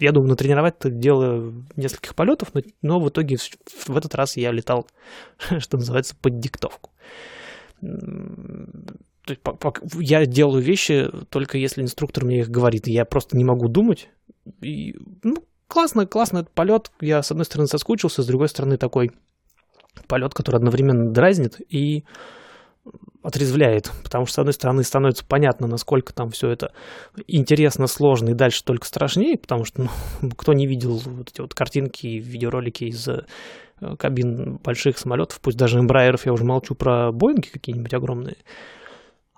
я 0.00 0.10
думаю, 0.10 0.30
натренировать 0.30 0.74
это 0.80 0.90
дело 0.90 1.52
нескольких 1.76 2.16
полетов, 2.16 2.52
но, 2.54 2.62
но 2.82 2.98
в 2.98 3.08
итоге 3.08 3.36
в, 3.36 3.96
этот 3.96 4.16
раз 4.16 4.36
я 4.36 4.50
летал, 4.50 4.88
что 5.60 5.76
называется, 5.76 6.16
под 6.20 6.40
диктовку. 6.40 6.90
То 7.80 9.28
есть, 9.28 9.40
я 10.00 10.26
делаю 10.26 10.60
вещи 10.60 11.08
только 11.30 11.56
если 11.56 11.82
инструктор 11.82 12.24
мне 12.24 12.40
их 12.40 12.50
говорит. 12.50 12.88
Я 12.88 13.04
просто 13.04 13.36
не 13.36 13.44
могу 13.44 13.68
думать. 13.68 14.08
И, 14.60 14.96
ну, 15.22 15.44
классно, 15.68 16.06
классно 16.06 16.38
этот 16.38 16.52
полет. 16.52 16.90
Я, 17.00 17.22
с 17.22 17.30
одной 17.30 17.44
стороны, 17.44 17.66
соскучился, 17.66 18.22
с 18.22 18.26
другой 18.26 18.48
стороны, 18.48 18.76
такой 18.76 19.10
полет, 20.08 20.34
который 20.34 20.56
одновременно 20.56 21.12
дразнит 21.12 21.60
и 21.68 22.04
отрезвляет, 23.22 23.90
потому 24.02 24.26
что, 24.26 24.34
с 24.34 24.38
одной 24.40 24.52
стороны, 24.52 24.82
становится 24.82 25.24
понятно, 25.26 25.66
насколько 25.66 26.12
там 26.12 26.28
все 26.28 26.50
это 26.50 26.72
интересно, 27.26 27.86
сложно 27.86 28.30
и 28.30 28.34
дальше 28.34 28.62
только 28.62 28.86
страшнее, 28.86 29.38
потому 29.38 29.64
что, 29.64 29.82
ну, 30.20 30.30
кто 30.36 30.52
не 30.52 30.66
видел 30.66 30.98
вот 30.98 31.30
эти 31.30 31.40
вот 31.40 31.54
картинки 31.54 32.06
и 32.06 32.18
видеоролики 32.18 32.84
из 32.84 33.08
э, 33.08 33.24
кабин 33.98 34.58
больших 34.58 34.98
самолетов, 34.98 35.40
пусть 35.40 35.56
даже 35.56 35.78
Эмбрайеров, 35.78 36.26
я 36.26 36.34
уже 36.34 36.44
молчу 36.44 36.74
про 36.74 37.12
Боинги 37.12 37.48
какие-нибудь 37.48 37.94
огромные, 37.94 38.36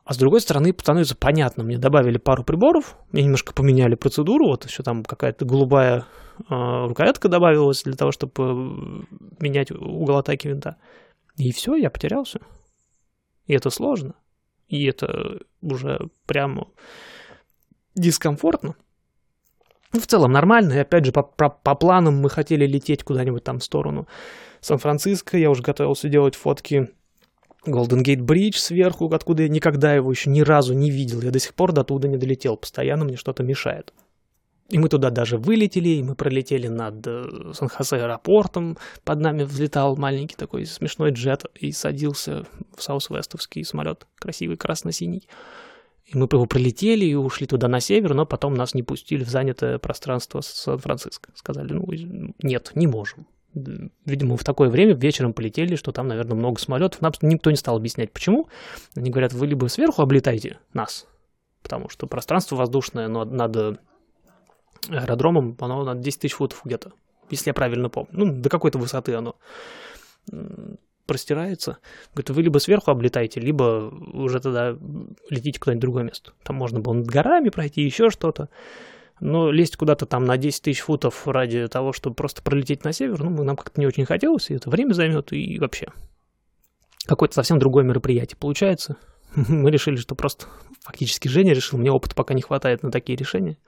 а 0.07 0.15
с 0.15 0.19
другой 0.19 0.41
стороны, 0.41 0.73
становится 0.79 1.17
понятно, 1.17 1.65
мне 1.65 1.79
добавили 1.79 2.17
пару 2.17 2.45
приборов, 2.45 2.97
мне 3.11 3.25
немножко 3.25 3.53
поменяли 3.53 3.97
процедуру, 3.97 4.47
вот 4.47 4.65
еще 4.65 4.85
там 4.85 5.05
какая-то 5.05 5.45
голубая 5.45 6.05
э, 6.49 6.87
рукоятка 6.87 7.29
добавилась 7.29 7.83
для 7.83 7.97
того, 7.97 8.13
чтобы 8.13 8.33
э, 8.39 9.17
менять 9.41 9.73
угол 9.73 10.19
атаки 10.19 10.47
винта. 10.47 10.77
И 11.37 11.51
все, 11.51 11.75
я 11.75 11.91
потерялся. 11.91 12.39
И 13.47 13.55
это 13.55 13.69
сложно. 13.71 14.15
И 14.69 14.85
это 14.85 15.41
уже 15.61 15.99
прям 16.27 16.69
дискомфортно. 17.97 18.77
Ну, 19.93 20.01
в 20.01 20.07
целом 20.07 20.31
нормально. 20.31 20.75
И 20.75 20.79
опять 20.79 21.05
же, 21.05 21.11
по, 21.11 21.25
по, 21.25 21.49
по 21.49 21.75
планам 21.75 22.21
мы 22.21 22.31
хотели 22.31 22.65
лететь 22.65 23.03
куда-нибудь 23.03 23.43
там 23.43 23.59
в 23.59 23.65
сторону 23.65 24.07
Сан-Франциско. 24.61 25.37
Я 25.37 25.51
уже 25.51 25.65
готовился 25.65 26.09
делать 26.09 26.37
фотки 26.37 26.91
Golden 27.67 28.03
Gate 28.03 28.25
Bridge 28.25 28.57
сверху, 28.57 29.13
откуда 29.13 29.43
я 29.43 29.49
никогда 29.49 29.95
его 29.95 30.11
еще 30.11 30.31
ни 30.31 30.41
разу 30.41 30.75
не 30.75 30.91
видел. 30.91 31.21
Я 31.21 31.31
до 31.31 31.39
сих 31.39 31.55
пор 31.55 31.73
до 31.73 31.85
туда 31.85 32.09
не 32.09 32.17
долетел. 32.17 32.57
Постоянно 32.57 33.05
мне 33.05 33.17
что-то 33.17 33.43
мешает. 33.43 33.93
И 34.69 34.79
мы 34.79 34.89
туда 34.89 35.11
даже 35.11 35.39
вылетели, 35.39 35.91
и 35.91 36.03
мы 36.03 36.17
пролетели 36.17 36.67
над 36.67 37.07
э, 37.07 37.53
Сан-Хосе 37.55 37.97
аэропортом. 37.97 38.77
Под 39.05 39.21
нами 39.21 39.45
взлетал 39.45 39.97
маленький 39.97 40.35
такой 40.35 40.67
смешной 40.67 41.13
джет 41.13 41.45
и 41.55 41.71
садился 41.71 42.45
в 42.77 42.83
Саус-Вестовский 42.83 43.65
самолет, 43.65 44.07
красивый 44.19 44.57
красно-синий. 44.57 45.29
И 46.07 46.19
мы 46.19 46.29
его 46.31 46.47
пролетели 46.47 47.05
и 47.05 47.15
ушли 47.15 47.47
туда 47.47 47.69
на 47.69 47.79
север, 47.79 48.15
но 48.15 48.27
потом 48.27 48.55
нас 48.55 48.75
не 48.75 48.83
пустили 48.83 49.23
в 49.23 49.29
занятое 49.29 49.79
пространство 49.79 50.41
Сан-Франциско. 50.41 51.31
Сказали, 51.35 51.73
ну, 51.73 51.87
нет, 52.43 52.73
не 52.75 52.89
можем 52.89 53.27
видимо, 54.05 54.37
в 54.37 54.45
такое 54.45 54.69
время 54.69 54.95
вечером 54.95 55.33
полетели, 55.33 55.77
что 55.77 55.93
там, 55.93 56.09
наверное, 56.09 56.37
много 56.37 56.61
самолетов. 56.61 57.01
Нам 57.01 57.13
никто 57.23 57.51
не 57.51 57.57
стал 57.57 57.77
объяснять, 57.77 58.13
почему. 58.13 58.49
Они 58.95 59.11
говорят, 59.11 59.33
вы 59.33 59.47
либо 59.47 59.67
сверху 59.67 60.03
облетайте 60.03 60.59
нас, 60.73 61.07
потому 61.63 61.89
что 61.89 62.07
пространство 62.07 62.57
воздушное 62.57 63.09
но 63.09 63.25
над 63.25 63.81
аэродромом, 64.89 65.57
оно 65.61 65.85
на 65.85 65.95
10 65.95 66.21
тысяч 66.21 66.35
футов 66.35 66.61
где-то, 66.65 66.93
если 67.31 67.51
я 67.51 67.55
правильно 67.55 67.89
помню. 67.89 68.11
Ну, 68.13 68.33
до 68.33 68.49
какой-то 68.49 68.79
высоты 68.79 69.15
оно 69.15 69.37
простирается. 71.07 71.79
Говорит, 72.13 72.31
вы 72.31 72.43
либо 72.43 72.59
сверху 72.59 72.91
облетаете, 72.91 73.41
либо 73.41 73.93
уже 74.13 74.41
тогда 74.41 74.77
летите 75.31 75.59
куда-нибудь 75.59 75.83
другое 75.83 76.05
место. 76.05 76.33
Там 76.43 76.57
можно 76.57 76.81
было 76.81 76.95
над 76.95 77.07
горами 77.07 77.49
пройти, 77.49 77.83
еще 77.83 78.11
что-то. 78.11 78.49
Но 79.21 79.51
лезть 79.51 79.77
куда-то 79.77 80.05
там 80.05 80.25
на 80.25 80.37
10 80.37 80.63
тысяч 80.63 80.81
футов 80.81 81.27
ради 81.27 81.67
того, 81.69 81.93
чтобы 81.93 82.15
просто 82.15 82.43
пролететь 82.43 82.85
на 82.85 82.93
север, 82.93 83.23
ну, 83.23 83.45
нам 83.45 83.57
как-то 83.57 83.81
не 83.81 83.87
очень 83.87 84.05
хотелось, 84.05 84.51
и 84.51 84.55
это 84.55 84.69
время 84.69 84.93
займет, 84.93 85.33
и 85.33 85.59
вообще. 85.59 85.87
Какое-то 87.07 87.35
совсем 87.35 87.59
другое 87.59 87.85
мероприятие 87.85 88.37
получается. 88.39 88.97
Мы 89.35 89.71
решили, 89.71 89.97
что 89.97 90.15
просто 90.15 90.47
фактически 90.83 91.29
Женя 91.29 91.53
решил, 91.53 91.79
мне 91.79 91.91
опыта 91.91 92.15
пока 92.15 92.35
не 92.35 92.43
хватает 92.43 92.83
на 92.83 92.91
такие 92.91 93.17
решения. 93.17 93.59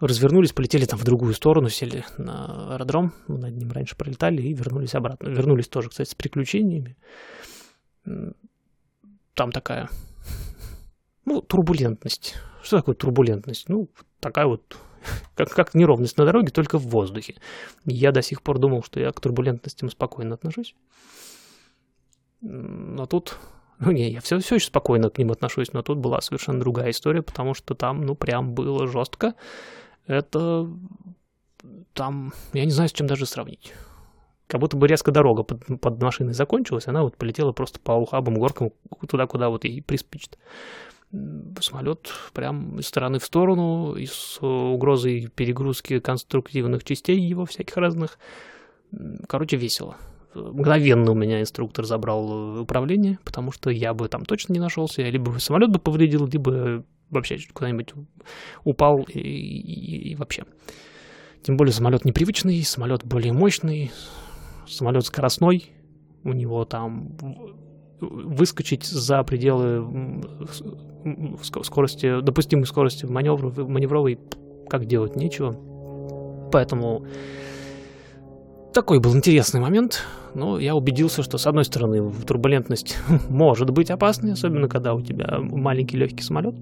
Развернулись, 0.00 0.52
полетели 0.52 0.84
там 0.84 0.98
в 0.98 1.04
другую 1.04 1.34
сторону, 1.34 1.68
сели 1.68 2.04
на 2.18 2.74
аэродром, 2.74 3.12
над 3.26 3.56
ним 3.56 3.72
раньше 3.72 3.96
пролетали 3.96 4.40
и 4.40 4.54
вернулись 4.54 4.94
обратно. 4.94 5.28
Вернулись 5.28 5.66
тоже, 5.68 5.88
кстати, 5.88 6.08
с 6.08 6.14
приключениями. 6.14 6.96
Там 9.34 9.50
такая, 9.50 9.88
ну, 11.24 11.42
турбулентность. 11.42 12.36
Что 12.62 12.78
такое 12.78 12.94
турбулентность? 12.94 13.68
Ну, 13.68 13.88
такая 14.20 14.46
вот, 14.46 14.76
как, 15.34 15.50
как 15.50 15.74
неровность 15.74 16.16
на 16.16 16.24
дороге, 16.24 16.50
только 16.50 16.78
в 16.78 16.86
воздухе. 16.88 17.36
Я 17.84 18.12
до 18.12 18.22
сих 18.22 18.42
пор 18.42 18.58
думал, 18.58 18.82
что 18.82 19.00
я 19.00 19.12
к 19.12 19.20
турбулентностям 19.20 19.90
спокойно 19.90 20.34
отношусь. 20.34 20.74
Но 22.40 23.06
тут, 23.06 23.38
ну 23.78 23.90
не, 23.90 24.10
я 24.10 24.20
все, 24.20 24.38
все 24.38 24.56
еще 24.56 24.66
спокойно 24.66 25.10
к 25.10 25.18
ним 25.18 25.30
отношусь, 25.30 25.72
но 25.72 25.82
тут 25.82 25.98
была 25.98 26.20
совершенно 26.20 26.60
другая 26.60 26.90
история, 26.90 27.22
потому 27.22 27.54
что 27.54 27.74
там, 27.74 28.02
ну, 28.02 28.14
прям 28.14 28.54
было 28.54 28.86
жестко. 28.86 29.34
Это 30.06 30.68
там, 31.92 32.32
я 32.52 32.64
не 32.64 32.70
знаю, 32.70 32.88
с 32.88 32.92
чем 32.92 33.06
даже 33.06 33.26
сравнить. 33.26 33.72
Как 34.46 34.60
будто 34.60 34.78
бы 34.78 34.88
резко 34.88 35.10
дорога 35.10 35.42
под, 35.42 35.80
под 35.80 36.02
машиной 36.02 36.32
закончилась, 36.32 36.86
она 36.86 37.02
вот 37.02 37.18
полетела 37.18 37.52
просто 37.52 37.78
по 37.80 37.92
ухабам, 37.92 38.36
горкам 38.36 38.72
туда, 39.06 39.26
куда 39.26 39.50
вот 39.50 39.64
ей 39.64 39.82
приспичит 39.82 40.38
самолет 41.60 42.12
прям 42.34 42.78
из 42.78 42.86
стороны 42.86 43.18
в 43.18 43.24
сторону, 43.24 43.94
и 43.94 44.06
с 44.06 44.38
угрозой 44.42 45.28
перегрузки 45.34 46.00
конструктивных 46.00 46.84
частей 46.84 47.18
его 47.18 47.46
всяких 47.46 47.76
разных. 47.76 48.18
Короче, 49.26 49.56
весело. 49.56 49.96
Мгновенно 50.34 51.10
у 51.10 51.14
меня 51.14 51.40
инструктор 51.40 51.84
забрал 51.84 52.60
управление, 52.60 53.18
потому 53.24 53.52
что 53.52 53.70
я 53.70 53.94
бы 53.94 54.08
там 54.08 54.24
точно 54.24 54.52
не 54.52 54.60
нашелся. 54.60 55.02
Я 55.02 55.10
либо 55.10 55.30
самолет 55.38 55.70
бы 55.70 55.78
повредил, 55.78 56.26
либо 56.26 56.84
вообще 57.10 57.38
куда-нибудь 57.52 57.94
упал 58.64 59.02
и, 59.04 59.18
и, 59.18 60.10
и 60.10 60.14
вообще. 60.14 60.44
Тем 61.42 61.56
более 61.56 61.72
самолет 61.72 62.04
непривычный, 62.04 62.62
самолет 62.62 63.04
более 63.04 63.32
мощный, 63.32 63.90
самолет 64.66 65.06
скоростной. 65.06 65.72
У 66.24 66.32
него 66.32 66.64
там 66.64 67.16
выскочить 68.00 68.84
за 68.84 69.22
пределы 69.22 69.86
скорости, 71.42 72.20
допустимой 72.20 72.66
скорости 72.66 73.06
маневра, 73.06 73.52
маневровой, 73.64 74.18
как 74.68 74.86
делать 74.86 75.16
нечего. 75.16 75.56
Поэтому 76.52 77.06
такой 78.72 79.00
был 79.00 79.16
интересный 79.16 79.60
момент, 79.60 80.04
но 80.34 80.58
я 80.58 80.74
убедился, 80.74 81.22
что 81.22 81.38
с 81.38 81.46
одной 81.46 81.64
стороны 81.64 82.12
турбулентность 82.26 82.96
может 83.28 83.70
быть 83.70 83.90
опасной, 83.90 84.32
особенно 84.32 84.68
когда 84.68 84.94
у 84.94 85.00
тебя 85.00 85.38
маленький 85.40 85.96
легкий 85.96 86.22
самолет. 86.22 86.54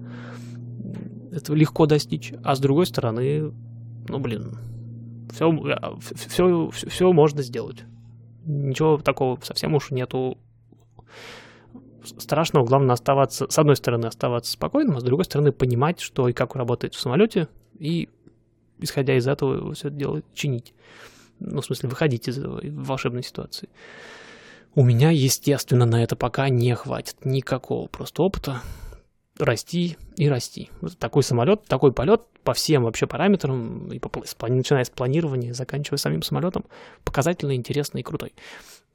Это 1.31 1.53
легко 1.53 1.85
достичь. 1.85 2.33
А 2.43 2.55
с 2.55 2.59
другой 2.59 2.87
стороны, 2.87 3.51
ну, 4.07 4.19
блин, 4.19 4.57
все, 5.31 5.51
все, 6.15 6.69
все, 6.71 6.89
все 6.89 7.11
можно 7.11 7.43
сделать. 7.43 7.83
Ничего 8.45 8.97
такого 8.97 9.37
совсем 9.43 9.75
уж 9.75 9.91
нету 9.91 10.37
страшного. 12.03 12.65
Главное 12.65 12.93
оставаться, 12.93 13.47
с 13.49 13.57
одной 13.57 13.75
стороны, 13.75 14.05
оставаться 14.05 14.51
спокойным, 14.51 14.97
а 14.97 14.99
с 14.99 15.03
другой 15.03 15.25
стороны, 15.25 15.51
понимать, 15.51 15.99
что 15.99 16.27
и 16.29 16.33
как 16.33 16.55
работает 16.55 16.95
в 16.95 16.99
самолете, 16.99 17.47
и, 17.77 18.09
исходя 18.79 19.15
из 19.17 19.27
этого, 19.27 19.73
все 19.73 19.89
это 19.89 19.97
дело 19.97 20.21
чинить. 20.33 20.73
Ну, 21.39 21.61
в 21.61 21.65
смысле, 21.65 21.89
выходить 21.89 22.27
из 22.27 22.37
этого 22.37 22.61
волшебной 22.63 23.23
ситуации. 23.23 23.69
У 24.73 24.83
меня, 24.83 25.09
естественно, 25.11 25.85
на 25.85 26.03
это 26.03 26.15
пока 26.15 26.49
не 26.49 26.75
хватит 26.75 27.25
никакого 27.25 27.87
просто 27.87 28.23
опыта 28.23 28.61
расти 29.39 29.97
и 30.15 30.29
расти. 30.29 30.69
Вот 30.81 30.97
такой 30.97 31.23
самолет, 31.23 31.63
такой 31.65 31.91
полет 31.91 32.21
по 32.43 32.53
всем 32.53 32.83
вообще 32.83 33.07
параметрам, 33.07 33.91
и 33.91 33.99
по, 33.99 34.09
начиная 34.47 34.83
с 34.83 34.89
планирования, 34.89 35.53
заканчивая 35.53 35.97
самим 35.97 36.21
самолетом, 36.21 36.65
показательно, 37.03 37.55
интересный 37.55 38.01
и 38.01 38.03
крутой. 38.03 38.33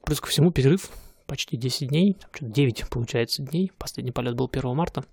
Плюс 0.05 0.19
ко 0.19 0.27
всему 0.27 0.51
перерыв 0.51 0.89
почти 1.33 1.57
10 1.57 1.89
дней, 1.89 2.15
9 2.39 2.89
получается 2.91 3.41
дней. 3.41 3.71
Последний 3.79 4.11
полет 4.11 4.35
был 4.35 4.47
1 4.53 4.75
марта. 4.75 5.03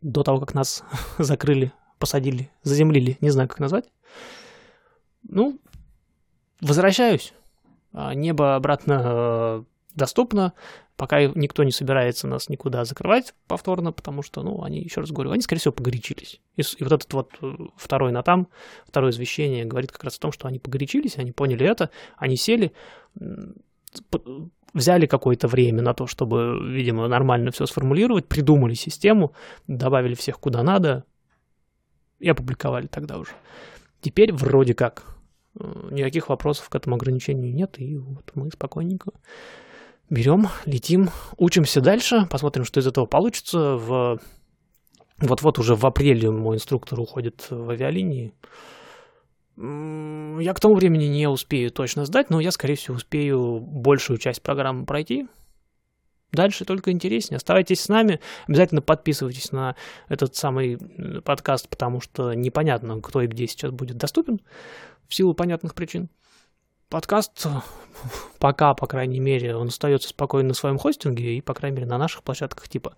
До 0.00 0.22
того, 0.22 0.40
как 0.40 0.54
нас 0.54 0.82
закрыли, 1.18 1.70
посадили, 1.98 2.50
заземлили, 2.62 3.18
не 3.20 3.28
знаю, 3.28 3.46
как 3.46 3.60
назвать. 3.60 3.84
Ну, 5.22 5.60
возвращаюсь. 6.62 7.34
А, 7.92 8.14
небо 8.14 8.56
обратно 8.56 9.02
э, 9.04 9.64
доступно, 9.94 10.54
пока 10.96 11.22
никто 11.26 11.62
не 11.62 11.70
собирается 11.70 12.26
нас 12.26 12.48
никуда 12.48 12.86
закрывать 12.86 13.34
повторно, 13.46 13.92
потому 13.92 14.22
что, 14.22 14.42
ну, 14.42 14.62
они, 14.62 14.80
еще 14.80 15.02
раз 15.02 15.10
говорю, 15.10 15.32
они, 15.32 15.42
скорее 15.42 15.60
всего, 15.60 15.72
погорячились. 15.72 16.40
И, 16.56 16.62
и 16.62 16.84
вот 16.84 16.92
этот 16.92 17.12
вот 17.12 17.32
э, 17.42 17.54
второй 17.76 18.12
на 18.12 18.22
там, 18.22 18.48
второе 18.86 19.10
извещение 19.10 19.66
говорит 19.66 19.92
как 19.92 20.04
раз 20.04 20.16
о 20.16 20.20
том, 20.20 20.32
что 20.32 20.48
они 20.48 20.58
погорячились, 20.58 21.18
они 21.18 21.32
поняли 21.32 21.66
это, 21.66 21.90
они 22.16 22.36
сели, 22.36 22.72
взяли 24.72 25.06
какое-то 25.06 25.48
время 25.48 25.82
на 25.82 25.94
то, 25.94 26.06
чтобы, 26.06 26.58
видимо, 26.72 27.06
нормально 27.08 27.50
все 27.52 27.66
сформулировать, 27.66 28.26
придумали 28.26 28.74
систему, 28.74 29.32
добавили 29.66 30.14
всех 30.14 30.40
куда 30.40 30.62
надо 30.62 31.04
и 32.18 32.28
опубликовали 32.28 32.86
тогда 32.86 33.18
уже. 33.18 33.30
Теперь 34.00 34.32
вроде 34.32 34.74
как 34.74 35.04
э, 35.58 35.88
никаких 35.92 36.28
вопросов 36.28 36.68
к 36.68 36.74
этому 36.74 36.96
ограничению 36.96 37.54
нет, 37.54 37.78
и 37.78 37.96
вот 37.96 38.30
мы 38.34 38.50
спокойненько 38.50 39.12
берем, 40.10 40.48
летим, 40.66 41.10
учимся 41.36 41.80
дальше, 41.80 42.26
посмотрим, 42.30 42.64
что 42.64 42.80
из 42.80 42.86
этого 42.86 43.06
получится. 43.06 43.76
В... 43.76 44.20
Вот-вот 45.18 45.58
уже 45.58 45.74
в 45.74 45.86
апреле 45.86 46.30
мой 46.30 46.56
инструктор 46.56 46.98
уходит 46.98 47.46
в 47.48 47.70
авиалинии. 47.70 48.34
Я 49.56 50.52
к 50.52 50.60
тому 50.60 50.74
времени 50.74 51.04
не 51.04 51.28
успею 51.28 51.70
точно 51.70 52.06
сдать, 52.06 52.28
но 52.28 52.40
я, 52.40 52.50
скорее 52.50 52.74
всего, 52.74 52.96
успею 52.96 53.60
большую 53.60 54.18
часть 54.18 54.42
программы 54.42 54.84
пройти. 54.84 55.28
Дальше 56.32 56.64
только 56.64 56.90
интереснее. 56.90 57.36
Оставайтесь 57.36 57.80
с 57.80 57.88
нами. 57.88 58.20
Обязательно 58.48 58.82
подписывайтесь 58.82 59.52
на 59.52 59.76
этот 60.08 60.34
самый 60.34 60.78
подкаст, 61.24 61.68
потому 61.68 62.00
что 62.00 62.34
непонятно, 62.34 63.00
кто 63.00 63.22
и 63.22 63.28
где 63.28 63.46
сейчас 63.46 63.70
будет 63.70 63.96
доступен 63.96 64.40
в 65.06 65.14
силу 65.14 65.34
понятных 65.34 65.76
причин. 65.76 66.10
Подкаст 66.88 67.46
пока, 68.40 68.74
по 68.74 68.86
крайней 68.88 69.20
мере, 69.20 69.54
он 69.54 69.68
остается 69.68 70.08
спокойно 70.08 70.48
на 70.48 70.54
своем 70.54 70.78
хостинге 70.78 71.36
и, 71.36 71.40
по 71.40 71.54
крайней 71.54 71.76
мере, 71.76 71.86
на 71.88 71.98
наших 71.98 72.24
площадках 72.24 72.68
типа 72.68 72.96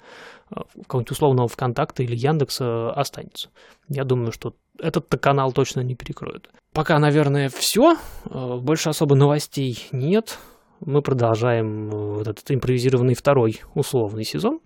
э, 0.50 0.60
какого-нибудь 0.82 1.10
условного 1.10 1.48
ВКонтакта 1.48 2.02
или 2.02 2.16
Яндекса 2.16 2.92
останется. 2.92 3.50
Я 3.88 4.04
думаю, 4.04 4.32
что 4.32 4.56
этот 4.80 5.08
канал 5.20 5.52
точно 5.52 5.80
не 5.80 5.94
перекроет. 5.94 6.50
Пока, 6.72 6.98
наверное, 6.98 7.48
все. 7.48 7.96
Э, 8.26 8.58
больше 8.58 8.90
особо 8.90 9.14
новостей 9.14 9.88
нет. 9.92 10.38
Мы 10.80 11.02
продолжаем 11.02 11.88
э, 11.88 12.14
вот 12.16 12.28
этот 12.28 12.50
импровизированный 12.50 13.14
второй 13.14 13.60
условный 13.74 14.24
сезон. 14.24 14.60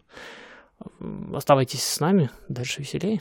Оставайтесь 1.35 1.85
с 1.85 2.01
нами, 2.01 2.31
дальше 2.49 2.81
веселее. 2.81 3.21